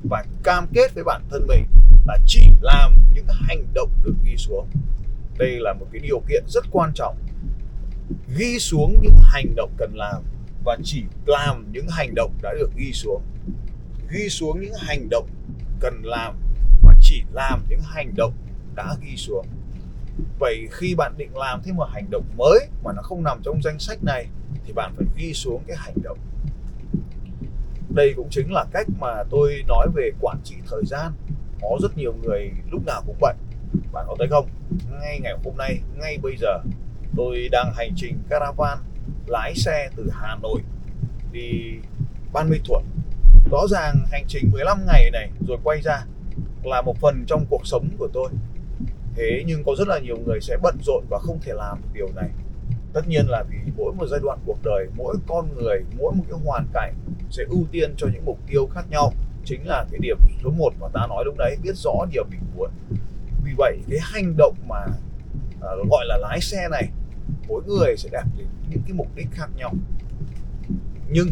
và 0.10 0.26
cam 0.44 0.68
kết 0.74 0.94
với 0.96 1.04
bản 1.04 1.22
thân 1.30 1.48
mình 1.48 1.66
là 2.08 2.18
chỉ 2.26 2.42
làm 2.62 2.96
những 3.14 3.26
hành 3.30 3.66
động 3.74 3.90
được 4.04 4.16
ghi 4.24 4.38
xuống. 4.38 4.68
Đây 5.38 5.60
là 5.60 5.74
một 5.74 5.86
cái 5.92 6.00
điều 6.00 6.20
kiện 6.30 6.44
rất 6.48 6.66
quan 6.72 6.92
trọng 6.96 7.16
ghi 8.38 8.60
xuống 8.60 9.02
những 9.02 9.18
hành 9.24 9.56
động 9.56 9.72
cần 9.78 9.92
làm 9.96 10.24
và 10.66 10.78
chỉ 10.84 11.04
làm 11.26 11.72
những 11.72 11.88
hành 11.90 12.16
động 12.16 12.32
đã 12.42 12.54
được 12.54 12.70
ghi 12.76 12.92
xuống. 12.94 13.22
Ghi 14.10 14.30
xuống 14.30 14.62
những 14.62 14.74
hành 14.78 15.10
động 15.10 15.28
cần 15.80 16.02
làm 16.04 16.36
và 16.82 16.96
chỉ 17.02 17.24
làm 17.34 17.62
những 17.70 17.82
hành 17.84 18.16
động 18.16 18.34
đã 18.76 18.96
ghi 19.02 19.16
xuống. 19.18 19.46
Vậy 20.40 20.68
khi 20.72 20.96
bạn 20.96 21.14
định 21.18 21.38
làm 21.38 21.62
thêm 21.64 21.76
một 21.76 21.88
hành 21.94 22.10
động 22.10 22.26
mới 22.38 22.68
mà 22.84 22.92
nó 22.96 23.02
không 23.02 23.24
nằm 23.24 23.42
trong 23.44 23.62
danh 23.64 23.80
sách 23.80 24.04
này, 24.04 24.26
thì 24.66 24.74
bạn 24.74 24.94
phải 24.98 25.06
ghi 25.18 25.34
xuống 25.34 25.64
cái 25.68 25.78
hành 25.80 25.96
động. 26.04 26.18
Đây 27.96 28.14
cũng 28.16 28.28
chính 28.32 28.52
là 28.52 28.66
cách 28.74 28.88
mà 29.00 29.24
tôi 29.30 29.64
nói 29.68 29.88
về 29.96 30.12
quản 30.22 30.38
trị 30.44 30.56
thời 30.70 30.82
gian. 30.86 31.12
Có 31.62 31.78
rất 31.82 31.98
nhiều 31.98 32.14
người 32.24 32.52
lúc 32.72 32.86
nào 32.86 33.04
cũng 33.06 33.16
bận. 33.20 33.38
Bạn 33.92 34.06
có 34.08 34.16
thấy 34.20 34.28
không? 34.28 34.48
Ngay 34.92 35.20
ngày 35.20 35.34
hôm 35.44 35.58
nay, 35.58 35.80
ngay 35.96 36.18
bây 36.18 36.36
giờ 36.38 36.60
tôi 37.18 37.50
đang 37.52 37.74
hành 37.76 37.94
trình 37.96 38.18
caravan 38.30 38.78
lái 39.28 39.56
xe 39.56 39.90
từ 39.96 40.10
Hà 40.14 40.36
Nội 40.42 40.62
đi 41.32 41.74
Ban 42.34 42.50
Mê 42.50 42.58
Thuột 42.66 42.84
rõ 43.52 43.68
ràng 43.68 43.96
hành 44.12 44.26
trình 44.28 44.50
15 44.52 44.86
ngày 44.86 45.10
này 45.12 45.30
rồi 45.48 45.58
quay 45.64 45.82
ra 45.82 46.06
là 46.64 46.82
một 46.82 46.98
phần 47.02 47.26
trong 47.28 47.46
cuộc 47.50 47.68
sống 47.68 47.90
của 47.98 48.08
tôi. 48.14 48.30
Thế 49.16 49.44
nhưng 49.46 49.64
có 49.64 49.76
rất 49.78 49.88
là 49.88 50.00
nhiều 50.00 50.18
người 50.26 50.42
sẽ 50.42 50.58
bận 50.62 50.78
rộn 50.84 51.04
và 51.10 51.20
không 51.20 51.40
thể 51.42 51.54
làm 51.54 51.78
được 51.82 51.90
điều 51.94 52.08
này. 52.16 52.30
Tất 52.94 53.08
nhiên 53.08 53.26
là 53.28 53.44
vì 53.50 53.58
mỗi 53.78 53.94
một 53.94 54.06
giai 54.08 54.20
đoạn 54.24 54.40
cuộc 54.46 54.58
đời 54.64 54.88
mỗi 54.96 55.16
con 55.28 55.56
người 55.56 55.84
mỗi 55.98 56.14
một 56.14 56.24
cái 56.30 56.40
hoàn 56.46 56.68
cảnh 56.74 56.94
sẽ 57.32 57.44
ưu 57.50 57.66
tiên 57.72 57.94
cho 57.98 58.08
những 58.14 58.26
mục 58.26 58.40
tiêu 58.48 58.68
khác 58.68 58.86
nhau. 58.90 59.14
Chính 59.46 59.68
là 59.68 59.86
cái 59.92 60.00
điểm 60.02 60.18
số 60.44 60.50
1 60.50 60.74
mà 60.80 60.88
ta 60.94 61.08
nói 61.08 61.24
lúc 61.26 61.36
đấy 61.38 61.58
biết 61.64 61.76
rõ 61.76 62.06
điều 62.12 62.24
mình 62.32 62.40
muốn. 62.56 62.70
Vì 63.44 63.52
vậy 63.58 63.78
cái 63.90 64.00
hành 64.02 64.38
động 64.38 64.56
mà 64.68 64.86
à, 65.62 65.70
gọi 65.90 66.06
là 66.06 66.18
lái 66.18 66.42
xe 66.42 66.68
này 66.72 66.90
mỗi 67.48 67.62
người 67.68 67.98
sẽ 67.98 68.10
đạt 68.12 68.26
đến 68.38 68.48
những 68.70 68.82
cái 68.88 68.94
mục 68.94 69.08
đích 69.16 69.28
khác 69.32 69.50
nhau. 69.56 69.74
Nhưng 71.10 71.30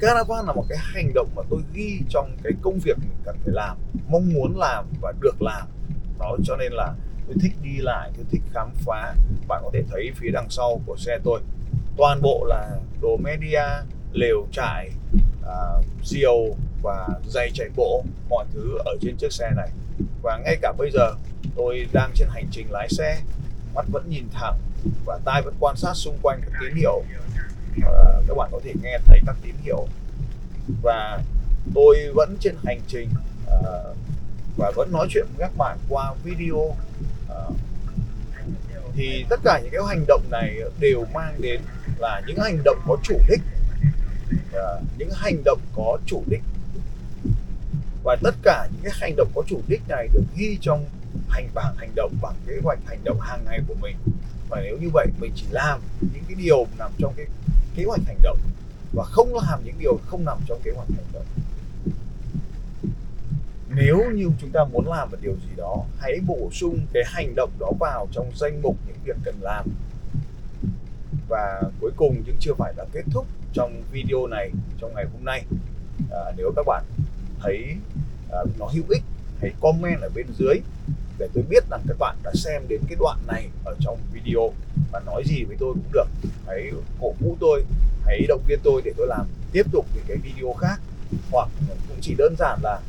caravan 0.00 0.46
là 0.46 0.52
một 0.52 0.64
cái 0.68 0.78
hành 0.80 1.12
động 1.14 1.28
mà 1.36 1.42
tôi 1.50 1.60
ghi 1.74 2.00
trong 2.08 2.36
cái 2.42 2.52
công 2.62 2.78
việc 2.78 2.98
mình 2.98 3.18
cần 3.24 3.36
phải 3.44 3.54
làm 3.54 3.76
mong 4.08 4.32
muốn 4.32 4.58
làm 4.58 4.84
và 5.00 5.12
được 5.20 5.42
làm. 5.42 5.66
Đó 6.18 6.36
cho 6.44 6.56
nên 6.56 6.72
là 6.72 6.94
tôi 7.26 7.36
thích 7.42 7.52
đi 7.62 7.76
lại 7.78 8.10
tôi 8.16 8.24
thích 8.30 8.42
khám 8.54 8.70
phá. 8.74 9.14
Bạn 9.48 9.60
có 9.64 9.70
thể 9.72 9.82
thấy 9.90 10.10
phía 10.16 10.30
đằng 10.30 10.50
sau 10.50 10.80
của 10.86 10.96
xe 10.96 11.18
tôi 11.24 11.40
toàn 11.96 12.22
bộ 12.22 12.44
là 12.48 12.70
đồ 13.02 13.16
media 13.16 13.62
lều 14.12 14.46
trại 14.52 14.90
à, 15.46 15.56
diều 16.04 16.56
và 16.82 17.08
giày 17.28 17.50
chạy 17.54 17.68
bộ 17.76 18.04
mọi 18.28 18.44
thứ 18.54 18.78
ở 18.84 18.96
trên 19.00 19.16
chiếc 19.16 19.32
xe 19.32 19.50
này. 19.56 19.68
Và 20.22 20.38
ngay 20.44 20.56
cả 20.62 20.72
bây 20.78 20.90
giờ 20.90 21.12
tôi 21.56 21.86
đang 21.92 22.10
trên 22.14 22.28
hành 22.30 22.46
trình 22.50 22.66
lái 22.70 22.88
xe 22.88 23.20
mắt 23.74 23.86
vẫn 23.92 24.04
nhìn 24.08 24.24
thẳng 24.32 24.58
và 25.04 25.18
tai 25.24 25.42
vẫn 25.42 25.54
quan 25.60 25.76
sát 25.76 25.94
xung 25.94 26.18
quanh 26.22 26.40
các 26.42 26.52
tín 26.60 26.74
hiệu. 26.74 27.02
À, 27.82 28.20
các 28.28 28.36
bạn 28.36 28.48
có 28.52 28.60
thể 28.64 28.72
nghe 28.82 28.98
thấy 29.06 29.20
các 29.26 29.36
tín 29.42 29.54
hiệu. 29.62 29.86
Và 30.82 31.20
tôi 31.74 31.96
vẫn 32.14 32.36
trên 32.40 32.54
hành 32.64 32.80
trình 32.88 33.08
à, 33.50 33.56
và 34.56 34.72
vẫn 34.76 34.92
nói 34.92 35.06
chuyện 35.10 35.26
với 35.36 35.48
các 35.48 35.56
bạn 35.56 35.78
qua 35.88 36.14
video. 36.24 36.76
À, 37.28 37.44
thì 38.94 39.24
tất 39.30 39.40
cả 39.44 39.60
những 39.62 39.72
cái 39.72 39.80
hành 39.88 40.04
động 40.08 40.22
này 40.30 40.60
đều 40.78 41.04
mang 41.14 41.34
đến 41.40 41.60
là 41.98 42.22
những 42.26 42.38
hành 42.38 42.58
động 42.64 42.78
có 42.86 42.96
chủ 43.02 43.18
đích. 43.28 43.40
À, 44.52 44.80
những 44.98 45.10
hành 45.14 45.42
động 45.44 45.60
có 45.76 45.98
chủ 46.06 46.22
đích. 46.26 46.42
Và 48.04 48.16
tất 48.22 48.34
cả 48.42 48.68
những 48.72 48.82
cái 48.82 48.92
hành 49.00 49.16
động 49.16 49.30
có 49.34 49.42
chủ 49.46 49.60
đích 49.68 49.82
này 49.88 50.08
được 50.12 50.24
ghi 50.36 50.58
trong 50.60 50.84
hành 51.28 51.48
bảng 51.54 51.74
hành 51.76 51.90
động 51.94 52.12
bằng 52.22 52.34
kế 52.46 52.54
hoạch 52.62 52.78
hành 52.86 53.04
động 53.04 53.20
hàng 53.20 53.44
ngày 53.44 53.60
của 53.68 53.74
mình 53.74 53.96
và 54.48 54.60
nếu 54.60 54.78
như 54.80 54.90
vậy 54.92 55.06
mình 55.20 55.32
chỉ 55.34 55.44
làm 55.50 55.80
những 56.00 56.24
cái 56.28 56.36
điều 56.38 56.66
nằm 56.78 56.90
trong 56.98 57.14
cái 57.16 57.26
kế 57.76 57.84
hoạch 57.84 58.00
hành 58.06 58.18
động 58.22 58.38
và 58.92 59.04
không 59.04 59.34
làm 59.34 59.64
những 59.64 59.74
điều 59.78 59.98
không 60.06 60.24
nằm 60.24 60.38
trong 60.46 60.60
kế 60.64 60.70
hoạch 60.70 60.88
hành 60.88 61.06
động. 61.12 61.26
Nếu 63.76 64.10
như 64.14 64.30
chúng 64.40 64.50
ta 64.50 64.64
muốn 64.64 64.88
làm 64.88 65.10
một 65.10 65.16
điều 65.22 65.32
gì 65.32 65.56
đó 65.56 65.84
hãy 65.98 66.20
bổ 66.26 66.50
sung 66.52 66.78
cái 66.92 67.02
hành 67.06 67.34
động 67.34 67.50
đó 67.58 67.70
vào 67.80 68.08
trong 68.12 68.30
danh 68.34 68.62
mục 68.62 68.76
những 68.86 68.96
việc 69.04 69.16
cần 69.24 69.34
làm. 69.40 69.64
Và 71.28 71.62
cuối 71.80 71.90
cùng 71.96 72.22
nhưng 72.26 72.36
chưa 72.40 72.54
phải 72.58 72.72
là 72.76 72.84
kết 72.92 73.02
thúc 73.12 73.26
trong 73.52 73.82
video 73.92 74.26
này 74.26 74.50
trong 74.80 74.94
ngày 74.94 75.04
hôm 75.12 75.24
nay 75.24 75.44
à, 76.10 76.20
nếu 76.36 76.52
các 76.56 76.66
bạn 76.66 76.84
thấy 77.40 77.76
à, 78.32 78.38
nó 78.58 78.66
hữu 78.66 78.84
ích 78.88 79.02
hãy 79.40 79.52
comment 79.60 80.00
ở 80.00 80.08
bên 80.14 80.26
dưới 80.38 80.54
để 81.18 81.28
tôi 81.34 81.44
biết 81.48 81.64
rằng 81.70 81.80
các 81.88 81.96
bạn 81.98 82.16
đã 82.22 82.30
xem 82.34 82.62
đến 82.68 82.80
cái 82.88 82.96
đoạn 83.00 83.18
này 83.26 83.48
ở 83.64 83.74
trong 83.80 83.98
video 84.12 84.52
và 84.92 85.00
nói 85.06 85.22
gì 85.26 85.44
với 85.44 85.56
tôi 85.60 85.72
cũng 85.72 85.92
được. 85.92 86.08
Hãy 86.46 86.70
cổ 87.00 87.12
vũ 87.20 87.36
tôi, 87.40 87.64
hãy 88.06 88.24
động 88.28 88.42
viên 88.46 88.58
tôi 88.62 88.82
để 88.84 88.92
tôi 88.96 89.06
làm 89.06 89.26
tiếp 89.52 89.66
tục 89.72 89.86
những 89.94 90.04
cái 90.08 90.16
video 90.16 90.52
khác. 90.52 90.80
Hoặc 91.30 91.48
cũng 91.88 91.98
chỉ 92.00 92.14
đơn 92.18 92.34
giản 92.38 92.58
là 92.62 92.80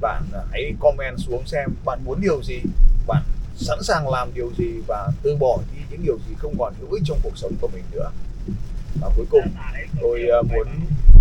bạn 0.00 0.22
hãy 0.50 0.74
comment 0.80 1.18
xuống 1.18 1.46
xem 1.46 1.70
bạn 1.84 2.00
muốn 2.04 2.20
điều 2.20 2.42
gì, 2.42 2.60
bạn 3.06 3.22
sẵn 3.56 3.82
sàng 3.82 4.08
làm 4.08 4.34
điều 4.34 4.50
gì 4.58 4.80
và 4.86 5.10
từ 5.22 5.36
bỏ 5.36 5.58
đi 5.72 5.80
những 5.90 6.02
điều 6.02 6.18
gì 6.28 6.34
không 6.38 6.54
còn 6.58 6.74
hữu 6.80 6.92
ích 6.92 7.02
trong 7.04 7.18
cuộc 7.22 7.36
sống 7.38 7.52
của 7.60 7.68
mình 7.68 7.84
nữa. 7.92 8.10
Và 9.00 9.10
cuối 9.16 9.26
cùng, 9.30 9.44
tôi 10.00 10.26
ờ, 10.28 10.42
muốn 10.42 10.68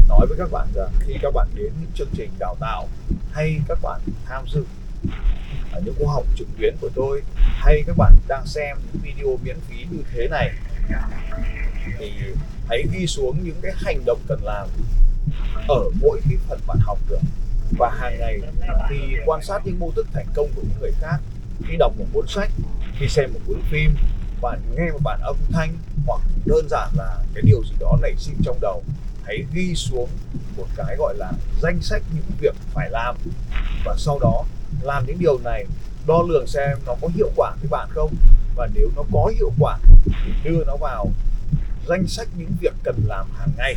nói 0.09 0.27
với 0.29 0.37
các 0.37 0.51
bạn 0.51 0.67
rằng 0.75 0.89
khi 0.99 1.13
các 1.21 1.33
bạn 1.33 1.47
đến 1.55 1.73
những 1.81 1.91
chương 1.95 2.09
trình 2.13 2.29
đào 2.39 2.55
tạo 2.59 2.87
hay 3.31 3.59
các 3.67 3.79
bạn 3.81 4.01
tham 4.25 4.45
dự 4.53 4.63
ở 5.71 5.81
những 5.85 5.95
khóa 5.99 6.13
học 6.13 6.25
trực 6.35 6.47
tuyến 6.57 6.75
của 6.81 6.89
tôi. 6.95 7.21
Hay 7.35 7.83
các 7.87 7.97
bạn 7.97 8.15
đang 8.27 8.47
xem 8.47 8.77
những 8.93 9.01
video 9.03 9.37
miễn 9.43 9.57
phí 9.69 9.85
như 9.91 10.03
thế 10.13 10.27
này. 10.27 10.49
Thì 11.99 12.11
hãy 12.69 12.83
ghi 12.93 13.07
xuống 13.07 13.43
những 13.43 13.59
cái 13.61 13.71
hành 13.75 14.05
động 14.05 14.19
cần 14.27 14.43
làm 14.43 14.67
ở 15.67 15.83
mỗi 16.01 16.21
cái 16.29 16.37
phần 16.47 16.59
bạn 16.67 16.77
học 16.81 16.99
được. 17.09 17.19
Và 17.77 17.89
hàng 17.99 18.19
ngày 18.19 18.39
thì 18.89 19.15
quan 19.25 19.41
sát 19.43 19.61
những 19.65 19.79
mô 19.79 19.91
thức 19.91 20.07
thành 20.13 20.27
công 20.35 20.49
của 20.55 20.61
những 20.61 20.79
người 20.81 20.91
khác. 21.01 21.17
Khi 21.67 21.75
đọc 21.79 21.93
một 21.97 22.05
cuốn 22.13 22.25
sách, 22.27 22.51
khi 22.99 23.07
xem 23.07 23.33
một 23.33 23.39
cuốn 23.47 23.61
phim, 23.71 23.95
bạn 24.41 24.61
nghe 24.75 24.91
một 24.91 24.99
bản 25.03 25.19
âm 25.21 25.35
thanh 25.51 25.77
hoặc 26.07 26.21
đơn 26.45 26.67
giản 26.69 26.89
là 26.97 27.17
cái 27.33 27.41
điều 27.45 27.63
gì 27.63 27.75
đó 27.79 27.97
nảy 28.01 28.15
sinh 28.17 28.35
trong 28.43 28.57
đầu, 28.61 28.83
hãy 29.25 29.45
ghi 29.53 29.75
xuống 29.75 30.09
một 30.57 30.67
cái 30.75 30.95
gọi 30.97 31.15
là 31.17 31.31
danh 31.61 31.81
sách 31.81 32.01
những 32.13 32.23
việc 32.41 32.55
phải 32.73 32.89
làm. 32.89 33.15
Và 33.85 33.95
sau 33.97 34.19
đó 34.19 34.43
làm 34.81 35.05
những 35.07 35.19
điều 35.19 35.37
này 35.43 35.65
đo 36.07 36.23
lường 36.27 36.47
xem 36.47 36.77
nó 36.85 36.95
có 37.01 37.07
hiệu 37.15 37.31
quả 37.35 37.51
với 37.61 37.69
bạn 37.69 37.89
không? 37.91 38.15
Và 38.55 38.67
nếu 38.73 38.89
nó 38.95 39.03
có 39.13 39.31
hiệu 39.35 39.51
quả 39.59 39.77
thì 40.05 40.31
đưa 40.43 40.63
nó 40.67 40.75
vào 40.75 41.07
danh 41.87 42.07
sách 42.07 42.27
những 42.37 42.51
việc 42.61 42.73
cần 42.83 42.95
làm 43.07 43.27
hàng 43.39 43.51
ngày. 43.57 43.75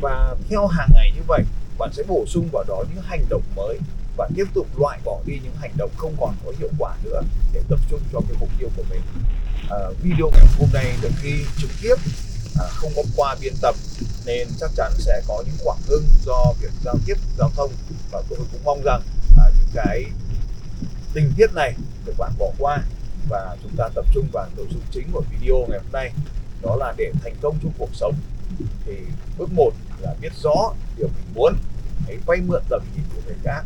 Và 0.00 0.34
theo 0.48 0.66
hàng 0.66 0.88
ngày 0.94 1.12
như 1.16 1.22
vậy 1.26 1.44
bạn 1.78 1.90
sẽ 1.92 2.02
bổ 2.08 2.24
sung 2.26 2.48
vào 2.52 2.64
đó 2.68 2.84
những 2.94 3.02
hành 3.02 3.24
động 3.28 3.42
mới 3.56 3.78
và 4.16 4.28
tiếp 4.36 4.44
tục 4.54 4.66
loại 4.78 4.98
bỏ 5.04 5.20
đi 5.26 5.38
những 5.44 5.56
hành 5.60 5.72
động 5.76 5.90
không 5.96 6.16
còn 6.20 6.34
có 6.44 6.52
hiệu 6.58 6.70
quả 6.78 6.94
nữa 7.02 7.20
để 7.52 7.62
tập 7.68 7.80
trung 7.90 8.00
cho 8.12 8.20
cái 8.28 8.36
mục 8.40 8.48
tiêu 8.58 8.68
của 8.76 8.82
mình. 8.90 9.00
À, 9.70 9.78
video 10.02 10.30
ngày 10.30 10.46
hôm 10.58 10.68
nay 10.72 10.96
được 11.02 11.12
ghi 11.22 11.44
trực 11.58 11.70
tiếp 11.82 11.94
à, 12.60 12.64
không 12.68 12.92
có 12.96 13.02
qua 13.16 13.36
biên 13.40 13.54
tập 13.62 13.74
nên 14.26 14.48
chắc 14.60 14.70
chắn 14.76 14.92
sẽ 14.98 15.22
có 15.28 15.42
những 15.46 15.56
khoảng 15.64 15.78
ngưng 15.88 16.04
do 16.24 16.52
việc 16.60 16.70
giao 16.84 16.96
tiếp 17.06 17.14
giao 17.38 17.50
thông 17.56 17.70
và 18.10 18.22
tôi 18.28 18.38
cũng 18.52 18.64
mong 18.64 18.82
rằng 18.84 19.00
cái 19.76 20.04
tình 21.14 21.32
tiết 21.36 21.54
này 21.54 21.74
được 22.04 22.12
bạn 22.18 22.32
bỏ 22.38 22.46
qua 22.58 22.78
và 23.28 23.56
chúng 23.62 23.72
ta 23.76 23.88
tập 23.94 24.04
trung 24.14 24.26
vào 24.32 24.46
nội 24.56 24.66
dung 24.70 24.82
chính 24.90 25.12
của 25.12 25.22
video 25.30 25.66
ngày 25.68 25.78
hôm 25.78 25.92
nay. 25.92 26.12
Đó 26.62 26.76
là 26.76 26.94
để 26.96 27.12
thành 27.22 27.34
công 27.40 27.58
trong 27.62 27.72
cuộc 27.78 27.90
sống. 27.92 28.14
Thì 28.84 28.92
bước 29.38 29.52
một 29.52 29.70
là 29.98 30.14
biết 30.20 30.32
rõ 30.42 30.72
điều 30.96 31.08
mình 31.08 31.34
muốn. 31.34 31.54
Hãy 32.06 32.16
vay 32.26 32.38
mượn 32.40 32.62
tầm 32.68 32.82
nhìn 32.94 33.04
của 33.14 33.20
người 33.26 33.36
khác. 33.44 33.62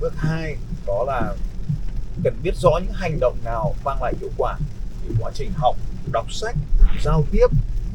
Bước 0.00 0.12
hai, 0.16 0.56
đó 0.86 1.04
là 1.06 1.34
cần 2.24 2.34
biết 2.42 2.56
rõ 2.56 2.70
những 2.82 2.92
hành 2.94 3.20
động 3.20 3.38
nào 3.44 3.74
mang 3.84 4.02
lại 4.02 4.14
hiệu 4.20 4.30
quả 4.36 4.58
thì 5.02 5.14
quá 5.20 5.30
trình 5.34 5.52
học, 5.56 5.76
đọc 6.12 6.32
sách, 6.32 6.56
giao 7.04 7.24
tiếp, 7.30 7.46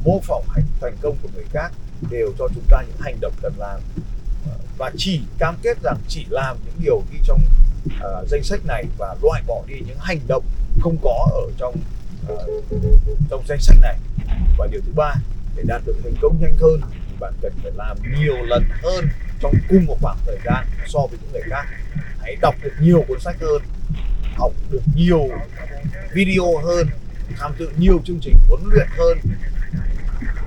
mô 0.04 0.20
phỏng 0.22 0.44
hành 0.48 0.64
thành 0.80 0.96
công 1.02 1.16
của 1.22 1.28
người 1.34 1.46
khác 1.50 1.72
đều 2.10 2.32
cho 2.38 2.48
chúng 2.54 2.64
ta 2.68 2.82
những 2.82 3.00
hành 3.00 3.16
động 3.20 3.32
cần 3.42 3.52
làm 3.58 3.80
và 4.82 4.90
chỉ 4.96 5.20
cam 5.38 5.54
kết 5.62 5.78
rằng 5.82 5.96
chỉ 6.08 6.26
làm 6.30 6.56
những 6.64 6.74
điều 6.84 7.02
ghi 7.12 7.18
trong 7.26 7.40
uh, 7.86 8.28
danh 8.28 8.42
sách 8.42 8.60
này 8.66 8.84
và 8.98 9.16
loại 9.22 9.42
bỏ 9.46 9.62
đi 9.66 9.74
những 9.86 9.98
hành 10.00 10.20
động 10.26 10.44
không 10.80 10.96
có 11.02 11.28
ở 11.32 11.52
trong 11.58 11.74
uh, 12.32 12.64
trong 13.30 13.42
danh 13.48 13.60
sách 13.60 13.76
này. 13.82 13.96
Và 14.58 14.66
điều 14.66 14.80
thứ 14.80 14.92
ba 14.96 15.14
để 15.56 15.62
đạt 15.66 15.82
được 15.86 15.96
thành 16.02 16.14
công 16.22 16.40
nhanh 16.40 16.54
hơn 16.60 16.80
thì 17.08 17.16
bạn 17.20 17.32
cần 17.42 17.52
phải 17.62 17.72
làm 17.74 17.96
nhiều 18.18 18.36
lần 18.42 18.64
hơn 18.82 19.04
trong 19.40 19.54
cùng 19.68 19.86
một 19.86 19.96
khoảng 20.00 20.16
thời 20.26 20.38
gian 20.44 20.66
so 20.86 21.00
với 21.00 21.18
những 21.22 21.32
người 21.32 21.42
khác. 21.50 21.66
Hãy 22.20 22.36
đọc 22.40 22.54
được 22.62 22.72
nhiều 22.80 23.04
cuốn 23.08 23.20
sách 23.20 23.36
hơn 23.40 23.62
học 24.34 24.52
được 24.70 24.82
nhiều 24.94 25.28
video 26.14 26.58
hơn 26.64 26.86
tham 27.38 27.52
dự 27.58 27.70
nhiều 27.78 28.00
chương 28.04 28.18
trình 28.22 28.34
huấn 28.48 28.60
luyện 28.64 28.88
hơn 28.98 29.18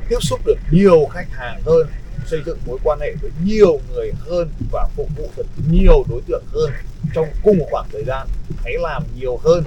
tiếp 0.10 0.20
xúc 0.22 0.40
được 0.46 0.58
nhiều 0.72 1.06
khách 1.12 1.28
hàng 1.32 1.62
hơn 1.66 1.88
xây 2.28 2.42
dựng 2.46 2.58
mối 2.66 2.78
quan 2.84 3.00
hệ 3.00 3.14
với 3.22 3.32
nhiều 3.44 3.80
người 3.94 4.12
hơn 4.20 4.50
và 4.72 4.88
phục 4.96 5.10
vụ 5.18 5.30
được 5.38 5.46
nhiều 5.72 6.04
đối 6.10 6.22
tượng 6.28 6.44
hơn 6.54 6.72
trong 7.14 7.28
cùng 7.44 7.58
một 7.58 7.68
khoảng 7.72 7.88
thời 7.92 8.04
gian 8.04 8.28
hãy 8.64 8.74
làm 8.80 9.04
nhiều 9.16 9.40
hơn. 9.44 9.64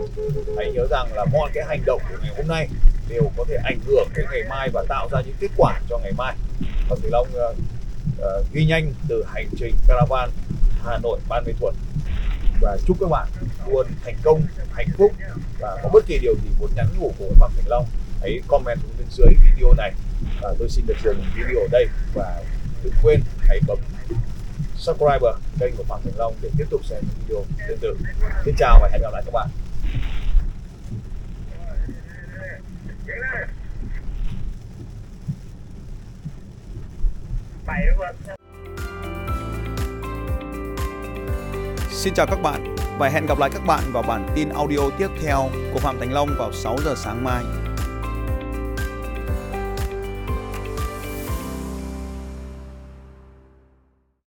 Hãy 0.56 0.72
nhớ 0.72 0.86
rằng 0.90 1.08
là 1.14 1.24
mọi 1.24 1.50
cái 1.54 1.64
hành 1.68 1.82
động 1.86 2.00
của 2.08 2.16
ngày 2.22 2.32
hôm 2.36 2.48
nay 2.48 2.68
đều 3.08 3.22
có 3.36 3.44
thể 3.48 3.56
ảnh 3.64 3.78
hưởng 3.86 4.08
đến 4.16 4.26
ngày 4.30 4.42
mai 4.48 4.68
và 4.72 4.84
tạo 4.88 5.08
ra 5.12 5.20
những 5.26 5.36
kết 5.40 5.50
quả 5.56 5.80
cho 5.88 5.98
ngày 5.98 6.12
mai. 6.16 6.36
Và 6.88 6.96
Thị 7.02 7.08
Long 7.10 7.28
uh, 7.28 7.56
uh, 8.20 8.52
ghi 8.52 8.64
nhanh 8.66 8.92
từ 9.08 9.24
hành 9.28 9.48
trình 9.58 9.74
caravan 9.88 10.30
Hà 10.84 10.98
Nội 11.02 11.18
Ban 11.28 11.44
Mê 11.44 11.52
Thuột 11.60 11.74
và 12.60 12.76
chúc 12.86 12.96
các 13.00 13.10
bạn 13.10 13.28
luôn 13.66 13.86
thành 14.04 14.16
công 14.22 14.42
hạnh 14.72 14.88
phúc 14.98 15.12
và 15.60 15.78
có 15.82 15.88
bất 15.92 16.06
kỳ 16.06 16.18
điều 16.22 16.34
gì 16.34 16.50
muốn 16.60 16.70
nhắn 16.76 16.86
nhủ 16.98 17.12
của 17.18 17.30
Phạm 17.38 17.50
Thành 17.56 17.68
Long 17.68 17.86
hãy 18.20 18.40
comment 18.48 18.78
xuống 18.82 18.92
bên 18.98 19.06
dưới 19.10 19.34
video 19.44 19.72
này. 19.72 19.92
Và 20.42 20.54
tôi 20.58 20.68
xin 20.68 20.86
được 20.86 20.96
dừng 21.04 21.24
video 21.36 21.60
ở 21.60 21.68
đây 21.70 21.86
và 22.14 22.42
đừng 22.82 22.92
quên 23.02 23.20
hãy 23.38 23.60
bấm 23.66 23.78
subscribe 24.76 25.32
kênh 25.60 25.76
của 25.76 25.84
Phạm 25.88 26.00
Thành 26.04 26.14
Long 26.16 26.34
để 26.42 26.50
tiếp 26.58 26.64
tục 26.70 26.84
xem 26.84 27.02
những 27.02 27.26
video 27.26 27.44
tương 27.68 27.78
tự. 27.78 27.96
Xin 28.44 28.54
chào 28.58 28.78
và 28.82 28.88
hẹn 28.92 29.02
gặp 29.02 29.12
lại 29.12 29.22
các 29.26 29.32
bạn. 29.32 29.48
Xin 41.90 42.14
chào 42.14 42.26
các 42.26 42.42
bạn 42.42 42.76
và 42.98 43.08
hẹn 43.08 43.26
gặp 43.26 43.38
lại 43.38 43.50
các 43.52 43.66
bạn 43.66 43.82
vào 43.92 44.02
bản 44.02 44.28
tin 44.34 44.48
audio 44.48 44.90
tiếp 44.98 45.08
theo 45.22 45.50
của 45.72 45.78
Phạm 45.78 45.98
Thành 45.98 46.12
Long 46.12 46.28
vào 46.38 46.52
6 46.52 46.76
giờ 46.84 46.94
sáng 46.96 47.24
mai. 47.24 47.67